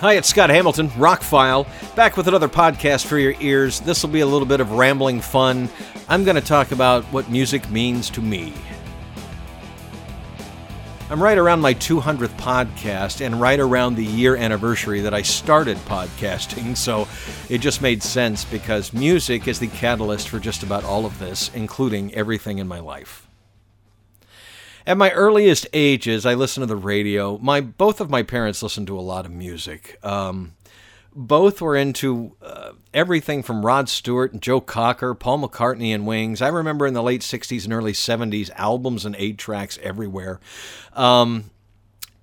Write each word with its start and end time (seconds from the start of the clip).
Hi, 0.00 0.14
it's 0.14 0.28
Scott 0.30 0.48
Hamilton, 0.48 0.88
Rockfile, 0.92 1.66
back 1.94 2.16
with 2.16 2.26
another 2.26 2.48
podcast 2.48 3.04
for 3.04 3.18
your 3.18 3.34
ears. 3.38 3.80
This 3.80 4.02
will 4.02 4.08
be 4.08 4.20
a 4.20 4.26
little 4.26 4.48
bit 4.48 4.58
of 4.60 4.72
rambling 4.72 5.20
fun. 5.20 5.68
I'm 6.08 6.24
going 6.24 6.36
to 6.36 6.40
talk 6.40 6.72
about 6.72 7.04
what 7.12 7.30
music 7.30 7.68
means 7.68 8.08
to 8.12 8.22
me. 8.22 8.54
I'm 11.10 11.22
right 11.22 11.36
around 11.36 11.60
my 11.60 11.74
200th 11.74 12.34
podcast 12.38 13.20
and 13.20 13.38
right 13.38 13.60
around 13.60 13.96
the 13.96 14.04
year 14.06 14.36
anniversary 14.36 15.02
that 15.02 15.12
I 15.12 15.20
started 15.20 15.76
podcasting, 15.76 16.74
so 16.78 17.06
it 17.50 17.58
just 17.58 17.82
made 17.82 18.02
sense 18.02 18.42
because 18.46 18.94
music 18.94 19.48
is 19.48 19.58
the 19.58 19.68
catalyst 19.68 20.30
for 20.30 20.38
just 20.38 20.62
about 20.62 20.82
all 20.82 21.04
of 21.04 21.18
this, 21.18 21.50
including 21.52 22.14
everything 22.14 22.56
in 22.56 22.66
my 22.66 22.80
life. 22.80 23.29
At 24.90 24.96
my 24.96 25.12
earliest 25.12 25.68
ages, 25.72 26.26
I 26.26 26.34
listened 26.34 26.62
to 26.62 26.66
the 26.66 26.74
radio. 26.74 27.38
My 27.38 27.60
both 27.60 28.00
of 28.00 28.10
my 28.10 28.24
parents 28.24 28.60
listened 28.60 28.88
to 28.88 28.98
a 28.98 29.00
lot 29.00 29.24
of 29.24 29.30
music. 29.30 29.96
Um, 30.04 30.54
both 31.14 31.60
were 31.60 31.76
into 31.76 32.34
uh, 32.42 32.72
everything 32.92 33.44
from 33.44 33.64
Rod 33.64 33.88
Stewart 33.88 34.32
and 34.32 34.42
Joe 34.42 34.60
Cocker, 34.60 35.14
Paul 35.14 35.46
McCartney 35.46 35.94
and 35.94 36.08
Wings. 36.08 36.42
I 36.42 36.48
remember 36.48 36.88
in 36.88 36.94
the 36.94 37.04
late 37.04 37.20
60s 37.20 37.62
and 37.62 37.72
early 37.72 37.92
70s, 37.92 38.50
albums 38.56 39.04
and 39.04 39.14
eight 39.16 39.38
tracks 39.38 39.78
everywhere. 39.80 40.40
Um, 40.94 41.52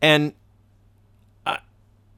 and 0.02 0.34
I, 1.46 1.60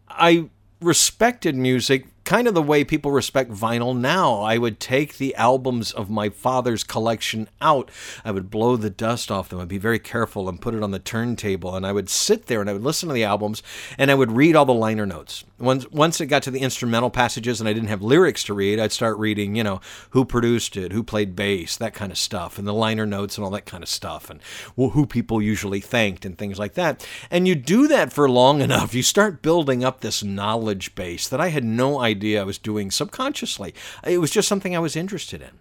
I 0.10 0.50
respected 0.82 1.56
music 1.56 2.08
kind 2.30 2.48
of 2.48 2.54
the 2.54 2.62
way 2.62 2.84
people 2.84 3.10
respect 3.10 3.50
vinyl 3.50 3.98
now. 3.98 4.42
I 4.42 4.60
would 4.60 4.80
take 4.80 5.18
the 5.18 5.34
albums 5.34 5.92
of 5.92 6.12
my 6.12 6.30
father's 6.30 6.84
collection 6.84 7.50
out. 7.60 7.90
I 8.24 8.30
would 8.30 8.52
blow 8.52 8.78
the 8.78 8.92
dust 8.92 9.32
off 9.32 9.50
them. 9.50 9.60
I'd 9.60 9.68
be 9.68 9.80
very 9.80 9.98
careful 9.98 10.48
and 10.48 10.62
put 10.62 10.76
it 10.76 10.84
on 10.84 10.92
the 10.92 11.00
turntable. 11.00 11.76
And 11.76 11.88
I 11.88 11.92
would 11.92 12.08
sit 12.08 12.46
there 12.46 12.62
and 12.62 12.70
I 12.70 12.74
would 12.74 12.84
listen 12.84 13.10
to 13.10 13.16
the 13.16 13.24
albums 13.24 13.64
and 13.98 14.12
I 14.12 14.14
would 14.14 14.32
read 14.32 14.56
all 14.56 14.66
the 14.66 14.76
liner 14.76 15.08
notes. 15.08 15.44
Once, 15.58 15.90
once 15.90 16.22
it 16.22 16.28
got 16.28 16.44
to 16.44 16.52
the 16.52 16.60
instrumental 16.60 17.10
passages 17.10 17.60
and 17.60 17.68
I 17.68 17.74
didn't 17.74 17.90
have 17.90 18.04
lyrics 18.04 18.44
to 18.44 18.54
read, 18.54 18.80
I'd 18.80 18.92
start 18.92 19.18
reading, 19.18 19.56
you 19.56 19.64
know, 19.64 19.82
who 20.12 20.24
produced 20.24 20.78
it, 20.78 20.92
who 20.92 21.02
played 21.02 21.36
bass, 21.36 21.78
that 21.78 21.96
kind 21.96 22.12
of 22.12 22.18
stuff, 22.20 22.60
and 22.60 22.68
the 22.68 22.74
liner 22.76 23.08
notes 23.08 23.38
and 23.38 23.44
all 23.44 23.52
that 23.52 23.66
kind 23.66 23.82
of 23.82 23.90
stuff, 23.90 24.30
and 24.30 24.40
who 24.76 25.08
people 25.08 25.42
usually 25.42 25.82
thanked 25.82 26.26
and 26.26 26.38
things 26.38 26.60
like 26.60 26.76
that. 26.76 27.06
And 27.32 27.48
you 27.48 27.56
do 27.56 27.88
that 27.88 28.14
for 28.14 28.30
long 28.30 28.62
enough, 28.70 28.94
you 28.94 29.02
start 29.02 29.42
building 29.42 29.84
up 29.84 30.00
this 30.00 30.24
knowledge 30.24 30.94
base 30.94 31.28
that 31.28 31.42
I 31.42 31.48
had 31.48 31.66
no 31.66 32.00
idea 32.00 32.19
idea 32.20 32.42
I 32.42 32.44
was 32.44 32.58
doing 32.58 32.92
subconsciously. 32.92 33.74
It 34.04 34.18
was 34.18 34.32
just 34.32 34.50
something 34.50 34.76
I 34.76 34.80
was 34.80 34.98
interested 34.98 35.42
in. 35.42 35.52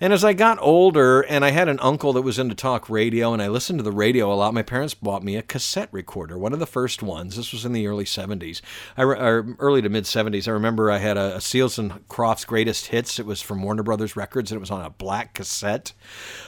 And 0.00 0.12
as 0.12 0.24
I 0.24 0.32
got 0.32 0.58
older 0.60 1.20
and 1.20 1.44
I 1.44 1.50
had 1.50 1.68
an 1.68 1.78
uncle 1.80 2.12
that 2.14 2.22
was 2.22 2.36
into 2.36 2.56
talk 2.56 2.90
radio 2.90 3.32
and 3.32 3.40
I 3.40 3.46
listened 3.46 3.78
to 3.78 3.84
the 3.84 3.92
radio 3.92 4.32
a 4.32 4.34
lot, 4.34 4.52
my 4.52 4.62
parents 4.62 4.92
bought 4.92 5.22
me 5.22 5.36
a 5.36 5.42
cassette 5.42 5.88
recorder, 5.92 6.36
one 6.36 6.52
of 6.52 6.58
the 6.58 6.66
first 6.66 7.00
ones. 7.00 7.36
This 7.36 7.52
was 7.52 7.64
in 7.64 7.72
the 7.72 7.86
early 7.86 8.04
70s, 8.04 8.60
I, 8.96 9.02
or 9.04 9.54
early 9.60 9.82
to 9.82 9.88
mid 9.88 10.02
70s. 10.02 10.48
I 10.48 10.50
remember 10.50 10.90
I 10.90 10.98
had 10.98 11.16
a, 11.16 11.36
a 11.36 11.40
Seals 11.40 11.78
and 11.78 12.06
Crofts 12.08 12.44
Greatest 12.44 12.86
Hits. 12.86 13.20
It 13.20 13.26
was 13.26 13.40
from 13.40 13.62
Warner 13.62 13.84
Brothers 13.84 14.16
Records 14.16 14.50
and 14.50 14.56
it 14.56 14.60
was 14.60 14.72
on 14.72 14.84
a 14.84 14.90
black 14.90 15.32
cassette. 15.32 15.92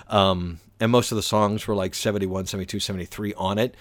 Um, 0.08 0.58
and 0.80 0.90
most 0.90 1.12
of 1.12 1.16
the 1.16 1.22
songs 1.22 1.68
were 1.68 1.76
like 1.76 1.94
71, 1.94 2.46
72, 2.46 2.80
73 2.80 3.32
on 3.34 3.58
it. 3.58 3.76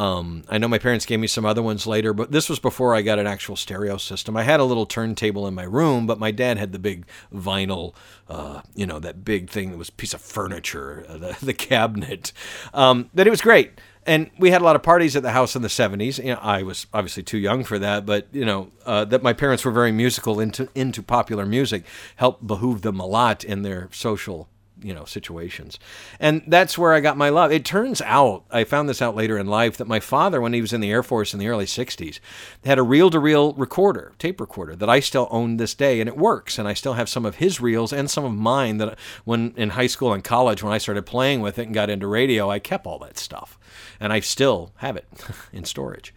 Um, 0.00 0.44
I 0.48 0.56
know 0.56 0.66
my 0.66 0.78
parents 0.78 1.04
gave 1.04 1.20
me 1.20 1.26
some 1.26 1.44
other 1.44 1.62
ones 1.62 1.86
later, 1.86 2.14
but 2.14 2.32
this 2.32 2.48
was 2.48 2.58
before 2.58 2.94
I 2.94 3.02
got 3.02 3.18
an 3.18 3.26
actual 3.26 3.54
stereo 3.54 3.98
system. 3.98 4.34
I 4.34 4.44
had 4.44 4.58
a 4.58 4.64
little 4.64 4.86
turntable 4.86 5.46
in 5.46 5.52
my 5.52 5.64
room, 5.64 6.06
but 6.06 6.18
my 6.18 6.30
dad 6.30 6.56
had 6.56 6.72
the 6.72 6.78
big 6.78 7.04
vinyl, 7.30 7.94
uh, 8.26 8.62
you 8.74 8.86
know, 8.86 8.98
that 8.98 9.26
big 9.26 9.50
thing 9.50 9.70
that 9.70 9.76
was 9.76 9.90
piece 9.90 10.14
of 10.14 10.22
furniture, 10.22 11.04
uh, 11.06 11.18
the, 11.18 11.36
the, 11.42 11.52
cabinet. 11.52 12.32
Um, 12.72 13.10
but 13.12 13.26
it 13.26 13.30
was 13.30 13.42
great. 13.42 13.72
And 14.06 14.30
we 14.38 14.50
had 14.50 14.62
a 14.62 14.64
lot 14.64 14.74
of 14.74 14.82
parties 14.82 15.16
at 15.16 15.22
the 15.22 15.32
house 15.32 15.54
in 15.54 15.60
the 15.60 15.68
70s. 15.68 16.16
You 16.16 16.32
know, 16.32 16.40
I 16.40 16.62
was 16.62 16.86
obviously 16.94 17.22
too 17.22 17.36
young 17.36 17.62
for 17.62 17.78
that, 17.78 18.06
but 18.06 18.26
you 18.32 18.46
know 18.46 18.70
uh, 18.86 19.04
that 19.04 19.22
my 19.22 19.34
parents 19.34 19.66
were 19.66 19.70
very 19.70 19.92
musical 19.92 20.40
into 20.40 20.70
into 20.74 21.02
popular 21.02 21.44
music 21.44 21.84
helped 22.16 22.46
behoove 22.46 22.80
them 22.80 22.98
a 22.98 23.06
lot 23.06 23.44
in 23.44 23.60
their 23.60 23.90
social 23.92 24.48
you 24.82 24.94
know 24.94 25.04
situations. 25.04 25.78
And 26.18 26.42
that's 26.46 26.76
where 26.76 26.92
i 26.92 27.00
got 27.00 27.16
my 27.16 27.28
love. 27.28 27.52
It 27.52 27.64
turns 27.64 28.00
out 28.02 28.44
i 28.50 28.64
found 28.64 28.88
this 28.88 29.02
out 29.02 29.16
later 29.16 29.38
in 29.38 29.46
life 29.46 29.76
that 29.76 29.88
my 29.88 30.00
father 30.00 30.40
when 30.40 30.52
he 30.52 30.60
was 30.60 30.72
in 30.72 30.80
the 30.80 30.90
air 30.90 31.02
force 31.02 31.32
in 31.32 31.40
the 31.40 31.48
early 31.48 31.66
60s 31.66 32.20
had 32.64 32.78
a 32.78 32.82
reel-to-reel 32.82 33.54
recorder 33.54 34.12
tape 34.18 34.40
recorder 34.40 34.74
that 34.76 34.88
i 34.88 35.00
still 35.00 35.28
own 35.30 35.56
this 35.56 35.74
day 35.74 36.00
and 36.00 36.08
it 36.08 36.16
works 36.16 36.58
and 36.58 36.66
i 36.66 36.74
still 36.74 36.94
have 36.94 37.08
some 37.08 37.26
of 37.26 37.36
his 37.36 37.60
reels 37.60 37.92
and 37.92 38.10
some 38.10 38.24
of 38.24 38.32
mine 38.32 38.78
that 38.78 38.98
when 39.24 39.52
in 39.56 39.70
high 39.70 39.86
school 39.86 40.12
and 40.12 40.24
college 40.24 40.62
when 40.62 40.72
i 40.72 40.78
started 40.78 41.06
playing 41.06 41.40
with 41.40 41.58
it 41.58 41.66
and 41.66 41.74
got 41.74 41.90
into 41.90 42.06
radio 42.06 42.50
i 42.50 42.58
kept 42.58 42.86
all 42.86 42.98
that 42.98 43.18
stuff. 43.18 43.58
And 43.98 44.12
i 44.12 44.20
still 44.20 44.72
have 44.76 44.96
it 44.96 45.06
in 45.52 45.64
storage. 45.64 46.14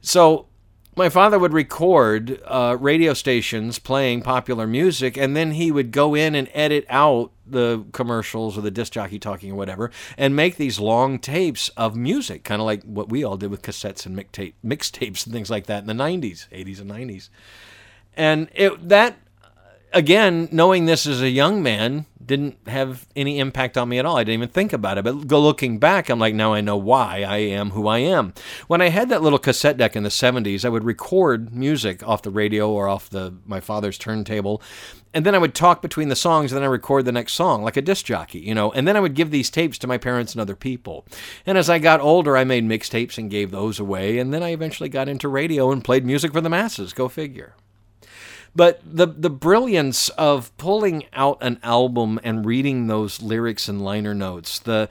So 0.00 0.46
my 0.96 1.08
father 1.08 1.38
would 1.38 1.52
record 1.52 2.40
uh, 2.44 2.76
radio 2.80 3.14
stations 3.14 3.78
playing 3.78 4.22
popular 4.22 4.66
music, 4.66 5.16
and 5.16 5.36
then 5.36 5.52
he 5.52 5.70
would 5.70 5.92
go 5.92 6.14
in 6.14 6.34
and 6.34 6.48
edit 6.52 6.84
out 6.88 7.30
the 7.46 7.84
commercials 7.92 8.58
or 8.58 8.60
the 8.60 8.70
disc 8.70 8.92
jockey 8.92 9.18
talking 9.18 9.52
or 9.52 9.54
whatever, 9.54 9.90
and 10.18 10.34
make 10.34 10.56
these 10.56 10.80
long 10.80 11.18
tapes 11.18 11.68
of 11.70 11.96
music, 11.96 12.44
kind 12.44 12.60
of 12.60 12.66
like 12.66 12.82
what 12.82 13.08
we 13.08 13.24
all 13.24 13.36
did 13.36 13.50
with 13.50 13.62
cassettes 13.62 14.04
and 14.04 14.16
mixtape, 14.16 14.54
mixtapes 14.64 15.24
and 15.24 15.32
things 15.32 15.50
like 15.50 15.66
that 15.66 15.80
in 15.80 15.86
the 15.86 15.92
'90s, 16.04 16.48
'80s, 16.48 16.80
and 16.80 16.90
'90s. 16.90 17.28
And 18.14 18.48
it, 18.54 18.88
that, 18.88 19.16
again, 19.92 20.48
knowing 20.50 20.86
this 20.86 21.06
as 21.06 21.22
a 21.22 21.30
young 21.30 21.62
man, 21.62 22.06
didn't 22.30 22.68
have 22.68 23.08
any 23.16 23.40
impact 23.40 23.76
on 23.76 23.88
me 23.88 23.98
at 23.98 24.06
all. 24.06 24.16
I 24.16 24.22
didn't 24.22 24.34
even 24.34 24.48
think 24.50 24.72
about 24.72 24.98
it. 24.98 25.04
But 25.04 25.26
go 25.26 25.40
looking 25.40 25.80
back, 25.80 26.08
I'm 26.08 26.20
like, 26.20 26.32
now 26.32 26.54
I 26.54 26.60
know 26.60 26.76
why 26.76 27.22
I 27.22 27.38
am 27.38 27.70
who 27.70 27.88
I 27.88 27.98
am. 27.98 28.32
When 28.68 28.80
I 28.80 28.88
had 28.88 29.08
that 29.08 29.20
little 29.20 29.38
cassette 29.40 29.76
deck 29.76 29.96
in 29.96 30.04
the 30.04 30.10
70s, 30.10 30.64
I 30.64 30.68
would 30.68 30.84
record 30.84 31.52
music 31.52 32.06
off 32.06 32.22
the 32.22 32.30
radio 32.30 32.70
or 32.70 32.86
off 32.86 33.10
the 33.10 33.34
my 33.44 33.58
father's 33.58 33.98
turntable. 33.98 34.62
And 35.12 35.26
then 35.26 35.34
I 35.34 35.38
would 35.38 35.56
talk 35.56 35.82
between 35.82 36.08
the 36.08 36.14
songs, 36.14 36.52
and 36.52 36.56
then 36.56 36.62
I 36.62 36.70
record 36.70 37.04
the 37.04 37.10
next 37.10 37.32
song 37.32 37.64
like 37.64 37.76
a 37.76 37.82
disc 37.82 38.04
jockey, 38.04 38.38
you 38.38 38.54
know. 38.54 38.70
And 38.70 38.86
then 38.86 38.96
I 38.96 39.00
would 39.00 39.14
give 39.14 39.32
these 39.32 39.50
tapes 39.50 39.76
to 39.78 39.88
my 39.88 39.98
parents 39.98 40.32
and 40.32 40.40
other 40.40 40.54
people. 40.54 41.04
And 41.44 41.58
as 41.58 41.68
I 41.68 41.80
got 41.80 41.98
older, 41.98 42.36
I 42.36 42.44
made 42.44 42.64
mixtapes 42.64 43.18
and 43.18 43.28
gave 43.28 43.50
those 43.50 43.80
away. 43.80 44.18
And 44.18 44.32
then 44.32 44.44
I 44.44 44.50
eventually 44.50 44.88
got 44.88 45.08
into 45.08 45.28
radio 45.28 45.72
and 45.72 45.82
played 45.82 46.04
music 46.04 46.32
for 46.32 46.40
the 46.40 46.48
masses. 46.48 46.92
Go 46.92 47.08
figure. 47.08 47.56
But 48.54 48.80
the 48.84 49.06
the 49.06 49.30
brilliance 49.30 50.08
of 50.10 50.56
pulling 50.56 51.04
out 51.12 51.38
an 51.40 51.60
album 51.62 52.18
and 52.24 52.44
reading 52.44 52.86
those 52.88 53.22
lyrics 53.22 53.68
and 53.68 53.82
liner 53.82 54.14
notes, 54.14 54.58
the 54.58 54.88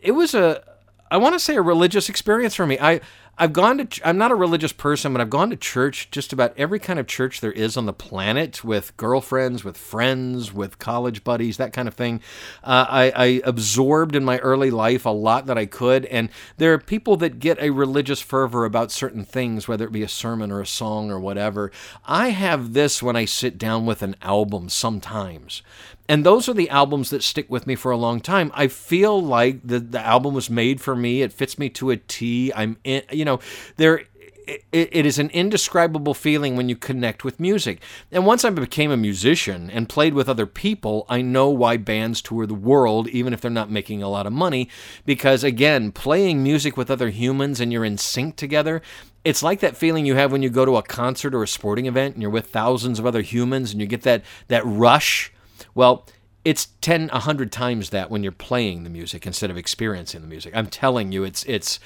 it 0.00 0.12
was 0.12 0.34
a 0.34 0.62
I 1.10 1.16
want 1.16 1.34
to 1.34 1.38
say 1.38 1.56
a 1.56 1.62
religious 1.62 2.08
experience 2.08 2.54
for 2.54 2.66
me. 2.66 2.78
I 2.80 3.00
I've 3.36 3.52
gone 3.52 3.86
to, 3.86 4.08
I'm 4.08 4.18
not 4.18 4.30
a 4.30 4.36
religious 4.36 4.72
person, 4.72 5.12
but 5.12 5.20
I've 5.20 5.30
gone 5.30 5.50
to 5.50 5.56
church, 5.56 6.08
just 6.10 6.32
about 6.32 6.54
every 6.56 6.78
kind 6.78 6.98
of 6.98 7.06
church 7.06 7.40
there 7.40 7.52
is 7.52 7.76
on 7.76 7.86
the 7.86 7.92
planet, 7.92 8.62
with 8.62 8.96
girlfriends, 8.96 9.64
with 9.64 9.76
friends, 9.76 10.52
with 10.52 10.78
college 10.78 11.24
buddies, 11.24 11.56
that 11.56 11.72
kind 11.72 11.88
of 11.88 11.94
thing. 11.94 12.20
Uh, 12.62 12.86
I, 12.88 13.12
I 13.16 13.40
absorbed 13.44 14.14
in 14.14 14.24
my 14.24 14.38
early 14.38 14.70
life 14.70 15.04
a 15.04 15.10
lot 15.10 15.46
that 15.46 15.58
I 15.58 15.66
could. 15.66 16.04
And 16.06 16.28
there 16.58 16.72
are 16.72 16.78
people 16.78 17.16
that 17.18 17.40
get 17.40 17.60
a 17.60 17.70
religious 17.70 18.20
fervor 18.20 18.64
about 18.64 18.92
certain 18.92 19.24
things, 19.24 19.66
whether 19.66 19.84
it 19.84 19.92
be 19.92 20.02
a 20.02 20.08
sermon 20.08 20.52
or 20.52 20.60
a 20.60 20.66
song 20.66 21.10
or 21.10 21.18
whatever. 21.18 21.72
I 22.04 22.30
have 22.30 22.72
this 22.72 23.02
when 23.02 23.16
I 23.16 23.24
sit 23.24 23.58
down 23.58 23.84
with 23.84 24.02
an 24.02 24.14
album 24.22 24.68
sometimes 24.68 25.62
and 26.08 26.24
those 26.24 26.48
are 26.48 26.54
the 26.54 26.68
albums 26.68 27.10
that 27.10 27.22
stick 27.22 27.48
with 27.48 27.66
me 27.66 27.74
for 27.74 27.90
a 27.90 27.96
long 27.96 28.20
time. 28.20 28.52
I 28.54 28.68
feel 28.68 29.20
like 29.22 29.60
the 29.64 29.78
the 29.80 30.00
album 30.00 30.34
was 30.34 30.50
made 30.50 30.80
for 30.80 30.94
me. 30.94 31.22
It 31.22 31.32
fits 31.32 31.58
me 31.58 31.70
to 31.70 31.90
a 31.90 31.96
T. 31.96 32.52
I'm 32.54 32.76
in, 32.84 33.02
you 33.10 33.23
know, 33.24 33.40
there 33.76 34.02
it, 34.46 34.64
it 34.72 35.06
is 35.06 35.18
an 35.18 35.30
indescribable 35.30 36.12
feeling 36.12 36.56
when 36.56 36.68
you 36.68 36.76
connect 36.76 37.24
with 37.24 37.40
music. 37.40 37.80
And 38.12 38.26
once 38.26 38.44
I 38.44 38.50
became 38.50 38.90
a 38.90 38.96
musician 38.96 39.70
and 39.70 39.88
played 39.88 40.12
with 40.12 40.28
other 40.28 40.44
people, 40.46 41.06
I 41.08 41.22
know 41.22 41.48
why 41.48 41.78
bands 41.78 42.20
tour 42.20 42.46
the 42.46 42.54
world, 42.54 43.08
even 43.08 43.32
if 43.32 43.40
they're 43.40 43.50
not 43.50 43.70
making 43.70 44.02
a 44.02 44.08
lot 44.08 44.26
of 44.26 44.32
money. 44.32 44.68
Because 45.06 45.44
again, 45.44 45.92
playing 45.92 46.42
music 46.42 46.76
with 46.76 46.90
other 46.90 47.08
humans 47.08 47.58
and 47.58 47.72
you're 47.72 47.86
in 47.86 47.96
sync 47.96 48.36
together, 48.36 48.82
it's 49.24 49.42
like 49.42 49.60
that 49.60 49.76
feeling 49.76 50.04
you 50.04 50.14
have 50.16 50.30
when 50.30 50.42
you 50.42 50.50
go 50.50 50.66
to 50.66 50.76
a 50.76 50.82
concert 50.82 51.34
or 51.34 51.42
a 51.42 51.48
sporting 51.48 51.86
event 51.86 52.14
and 52.14 52.20
you're 52.20 52.30
with 52.30 52.48
thousands 52.48 52.98
of 52.98 53.06
other 53.06 53.22
humans 53.22 53.72
and 53.72 53.80
you 53.80 53.86
get 53.86 54.02
that, 54.02 54.22
that 54.48 54.62
rush 54.66 55.32
well, 55.74 56.06
it's 56.44 56.66
10 56.82 57.08
100 57.08 57.50
times 57.50 57.90
that 57.90 58.10
when 58.10 58.22
you're 58.22 58.32
playing 58.32 58.84
the 58.84 58.90
music 58.90 59.26
instead 59.26 59.50
of 59.50 59.56
experiencing 59.56 60.20
the 60.20 60.26
music. 60.26 60.54
I'm 60.54 60.66
telling 60.66 61.12
you 61.12 61.24
it's 61.24 61.44
it's 61.44 61.80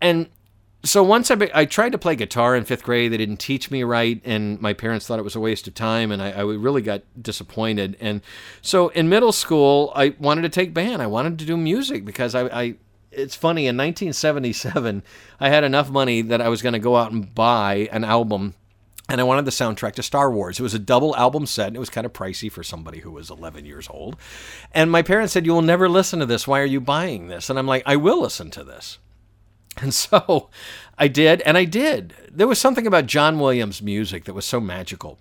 and 0.00 0.28
so 0.84 1.02
once 1.02 1.30
I, 1.30 1.34
be, 1.34 1.50
I 1.52 1.64
tried 1.64 1.92
to 1.92 1.98
play 1.98 2.14
guitar 2.14 2.54
in 2.54 2.64
fifth 2.64 2.84
grade, 2.84 3.12
they 3.12 3.16
didn't 3.16 3.38
teach 3.38 3.70
me 3.70 3.82
right, 3.82 4.20
and 4.24 4.60
my 4.60 4.72
parents 4.72 5.06
thought 5.06 5.18
it 5.18 5.24
was 5.24 5.34
a 5.34 5.40
waste 5.40 5.66
of 5.66 5.74
time, 5.74 6.12
and 6.12 6.22
I, 6.22 6.30
I, 6.30 6.42
really 6.42 6.82
got 6.82 7.02
disappointed. 7.20 7.96
And 8.00 8.22
so 8.62 8.88
in 8.88 9.08
middle 9.08 9.32
school, 9.32 9.92
I 9.96 10.14
wanted 10.20 10.42
to 10.42 10.48
take 10.48 10.72
band. 10.72 11.02
I 11.02 11.06
wanted 11.06 11.38
to 11.40 11.44
do 11.44 11.56
music 11.56 12.04
because 12.04 12.34
I, 12.34 12.42
I 12.46 12.74
it's 13.10 13.34
funny 13.34 13.62
in 13.62 13.76
1977, 13.76 15.02
I 15.40 15.48
had 15.48 15.64
enough 15.64 15.90
money 15.90 16.22
that 16.22 16.40
I 16.40 16.48
was 16.48 16.62
going 16.62 16.74
to 16.74 16.78
go 16.78 16.96
out 16.96 17.10
and 17.10 17.34
buy 17.34 17.88
an 17.90 18.04
album 18.04 18.54
and 19.08 19.20
I 19.20 19.24
wanted 19.24 19.46
the 19.46 19.50
soundtrack 19.50 19.94
to 19.94 20.02
Star 20.02 20.30
Wars. 20.30 20.60
It 20.60 20.62
was 20.62 20.74
a 20.74 20.78
double 20.78 21.16
album 21.16 21.46
set, 21.46 21.68
and 21.68 21.76
it 21.76 21.80
was 21.80 21.88
kind 21.88 22.04
of 22.04 22.12
pricey 22.12 22.52
for 22.52 22.62
somebody 22.62 22.98
who 22.98 23.10
was 23.10 23.30
11 23.30 23.64
years 23.64 23.88
old. 23.88 24.16
And 24.72 24.90
my 24.90 25.00
parents 25.00 25.32
said, 25.32 25.46
You 25.46 25.52
will 25.52 25.62
never 25.62 25.88
listen 25.88 26.18
to 26.18 26.26
this. 26.26 26.46
Why 26.46 26.60
are 26.60 26.66
you 26.66 26.80
buying 26.80 27.28
this? 27.28 27.48
And 27.48 27.58
I'm 27.58 27.66
like, 27.66 27.82
I 27.86 27.96
will 27.96 28.20
listen 28.20 28.50
to 28.50 28.62
this. 28.62 28.98
And 29.82 29.94
so 29.94 30.50
I 30.98 31.06
did, 31.06 31.40
and 31.42 31.56
I 31.56 31.64
did. 31.64 32.12
There 32.32 32.48
was 32.48 32.58
something 32.58 32.86
about 32.86 33.06
John 33.06 33.38
Williams' 33.38 33.80
music 33.80 34.24
that 34.24 34.34
was 34.34 34.44
so 34.44 34.60
magical. 34.60 35.18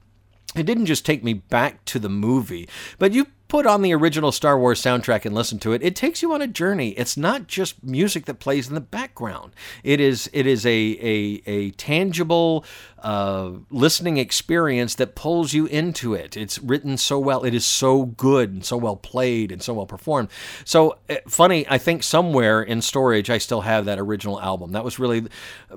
It 0.55 0.65
didn't 0.65 0.87
just 0.87 1.05
take 1.05 1.23
me 1.23 1.33
back 1.33 1.85
to 1.85 1.99
the 1.99 2.09
movie, 2.09 2.67
but 2.97 3.13
you 3.13 3.27
put 3.47 3.65
on 3.65 3.81
the 3.81 3.93
original 3.93 4.31
Star 4.31 4.59
Wars 4.59 4.81
soundtrack 4.81 5.25
and 5.25 5.33
listen 5.33 5.59
to 5.59 5.73
it, 5.73 5.81
it 5.83 5.95
takes 5.95 6.21
you 6.21 6.33
on 6.33 6.41
a 6.41 6.47
journey. 6.47 6.89
It's 6.91 7.17
not 7.17 7.47
just 7.47 7.83
music 7.83 8.25
that 8.25 8.39
plays 8.39 8.67
in 8.67 8.73
the 8.73 8.81
background. 8.81 9.53
It 9.83 9.99
is 9.99 10.29
it 10.33 10.45
is 10.47 10.65
a 10.65 10.69
a, 10.69 11.41
a 11.45 11.71
tangible 11.71 12.65
uh, 12.99 13.51
listening 13.69 14.17
experience 14.17 14.95
that 14.95 15.15
pulls 15.15 15.53
you 15.53 15.67
into 15.67 16.13
it. 16.13 16.35
It's 16.35 16.57
written 16.59 16.97
so 16.97 17.19
well. 17.19 17.43
It 17.43 17.53
is 17.53 17.65
so 17.65 18.05
good 18.05 18.51
and 18.51 18.65
so 18.65 18.75
well 18.75 18.95
played 18.95 19.51
and 19.51 19.61
so 19.61 19.73
well 19.73 19.85
performed. 19.85 20.29
So 20.65 20.97
uh, 21.09 21.17
funny, 21.27 21.67
I 21.69 21.77
think 21.77 22.03
somewhere 22.03 22.61
in 22.61 22.81
storage 22.81 23.29
I 23.29 23.37
still 23.37 23.61
have 23.61 23.85
that 23.85 23.99
original 23.99 24.41
album. 24.41 24.71
That 24.71 24.83
was 24.83 24.97
really 24.97 25.27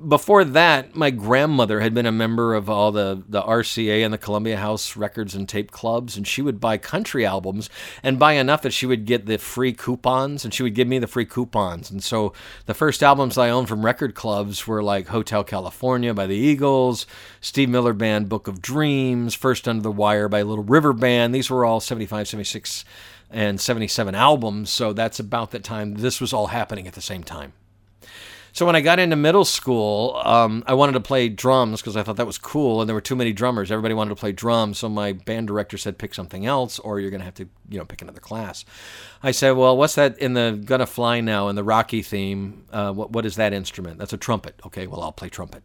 before 0.07 0.43
that. 0.43 0.95
My 0.95 1.11
grandmother 1.11 1.79
had 1.79 1.93
been 1.93 2.05
a 2.07 2.11
member 2.11 2.55
of 2.55 2.69
all 2.69 2.91
the 2.91 3.23
the 3.29 3.41
RCA 3.41 4.03
and 4.03 4.13
the 4.13 4.17
Columbia 4.17 4.57
House 4.57 4.97
Records 4.97 5.35
and 5.35 5.47
Tape 5.47 5.71
Clubs, 5.71 6.17
and 6.17 6.27
she 6.27 6.41
would 6.41 6.59
buy 6.59 6.77
country 6.77 7.25
albums 7.25 7.69
and 8.01 8.17
buy 8.17 8.33
enough 8.33 8.63
that 8.63 8.73
she 8.73 8.85
would 8.85 9.05
get 9.05 9.27
the 9.27 9.37
free 9.37 9.73
coupons, 9.73 10.43
and 10.43 10.53
she 10.53 10.63
would 10.63 10.75
give 10.75 10.87
me 10.87 10.97
the 10.97 11.07
free 11.07 11.25
coupons. 11.25 11.91
And 11.91 12.03
so 12.03 12.33
the 12.65 12.73
first 12.73 13.03
albums 13.03 13.37
I 13.37 13.49
owned 13.49 13.67
from 13.67 13.85
record 13.85 14.15
clubs 14.15 14.65
were 14.65 14.81
like 14.81 15.07
Hotel 15.07 15.43
California 15.43 16.13
by 16.13 16.25
the 16.25 16.35
Eagles. 16.35 17.05
Steve 17.39 17.69
Miller 17.69 17.93
Band, 17.93 18.29
Book 18.29 18.47
of 18.47 18.61
Dreams, 18.61 19.33
First 19.33 19.67
Under 19.67 19.83
the 19.83 19.91
Wire 19.91 20.27
by 20.27 20.41
Little 20.41 20.63
River 20.63 20.93
Band. 20.93 21.33
These 21.33 21.49
were 21.49 21.65
all 21.65 21.79
75, 21.79 22.27
76, 22.27 22.85
and 23.29 23.59
77 23.59 24.15
albums. 24.15 24.69
So 24.69 24.93
that's 24.93 25.19
about 25.19 25.51
the 25.51 25.59
time 25.59 25.95
this 25.95 26.21
was 26.21 26.33
all 26.33 26.47
happening 26.47 26.87
at 26.87 26.93
the 26.93 27.01
same 27.01 27.23
time. 27.23 27.53
So 28.53 28.65
when 28.65 28.75
I 28.75 28.81
got 28.81 28.99
into 28.99 29.15
middle 29.15 29.45
school, 29.45 30.21
um, 30.25 30.63
I 30.67 30.73
wanted 30.73 30.93
to 30.93 30.99
play 30.99 31.29
drums 31.29 31.81
because 31.81 31.95
I 31.95 32.03
thought 32.03 32.17
that 32.17 32.27
was 32.27 32.37
cool, 32.37 32.81
and 32.81 32.89
there 32.89 32.95
were 32.95 33.01
too 33.01 33.15
many 33.15 33.31
drummers. 33.31 33.71
Everybody 33.71 33.93
wanted 33.93 34.09
to 34.09 34.15
play 34.15 34.31
drums, 34.31 34.79
so 34.79 34.89
my 34.89 35.13
band 35.13 35.47
director 35.47 35.77
said, 35.77 35.97
"Pick 35.97 36.13
something 36.13 36.45
else, 36.45 36.79
or 36.79 36.99
you're 36.99 37.11
going 37.11 37.21
to 37.21 37.25
have 37.25 37.35
to, 37.35 37.47
you 37.69 37.77
know, 37.77 37.85
pick 37.85 38.01
another 38.01 38.19
class." 38.19 38.65
I 39.23 39.31
said, 39.31 39.51
"Well, 39.51 39.77
what's 39.77 39.95
that 39.95 40.17
in 40.17 40.33
the 40.33 40.61
Gonna 40.65 40.85
Fly 40.85 41.21
Now 41.21 41.47
in 41.47 41.55
the 41.55 41.63
Rocky 41.63 42.01
theme? 42.01 42.65
Uh, 42.71 42.91
what 42.91 43.11
what 43.11 43.25
is 43.25 43.35
that 43.35 43.53
instrument? 43.53 43.99
That's 43.99 44.13
a 44.13 44.17
trumpet. 44.17 44.59
Okay, 44.65 44.87
well 44.87 45.01
I'll 45.01 45.11
play 45.11 45.29
trumpet." 45.29 45.63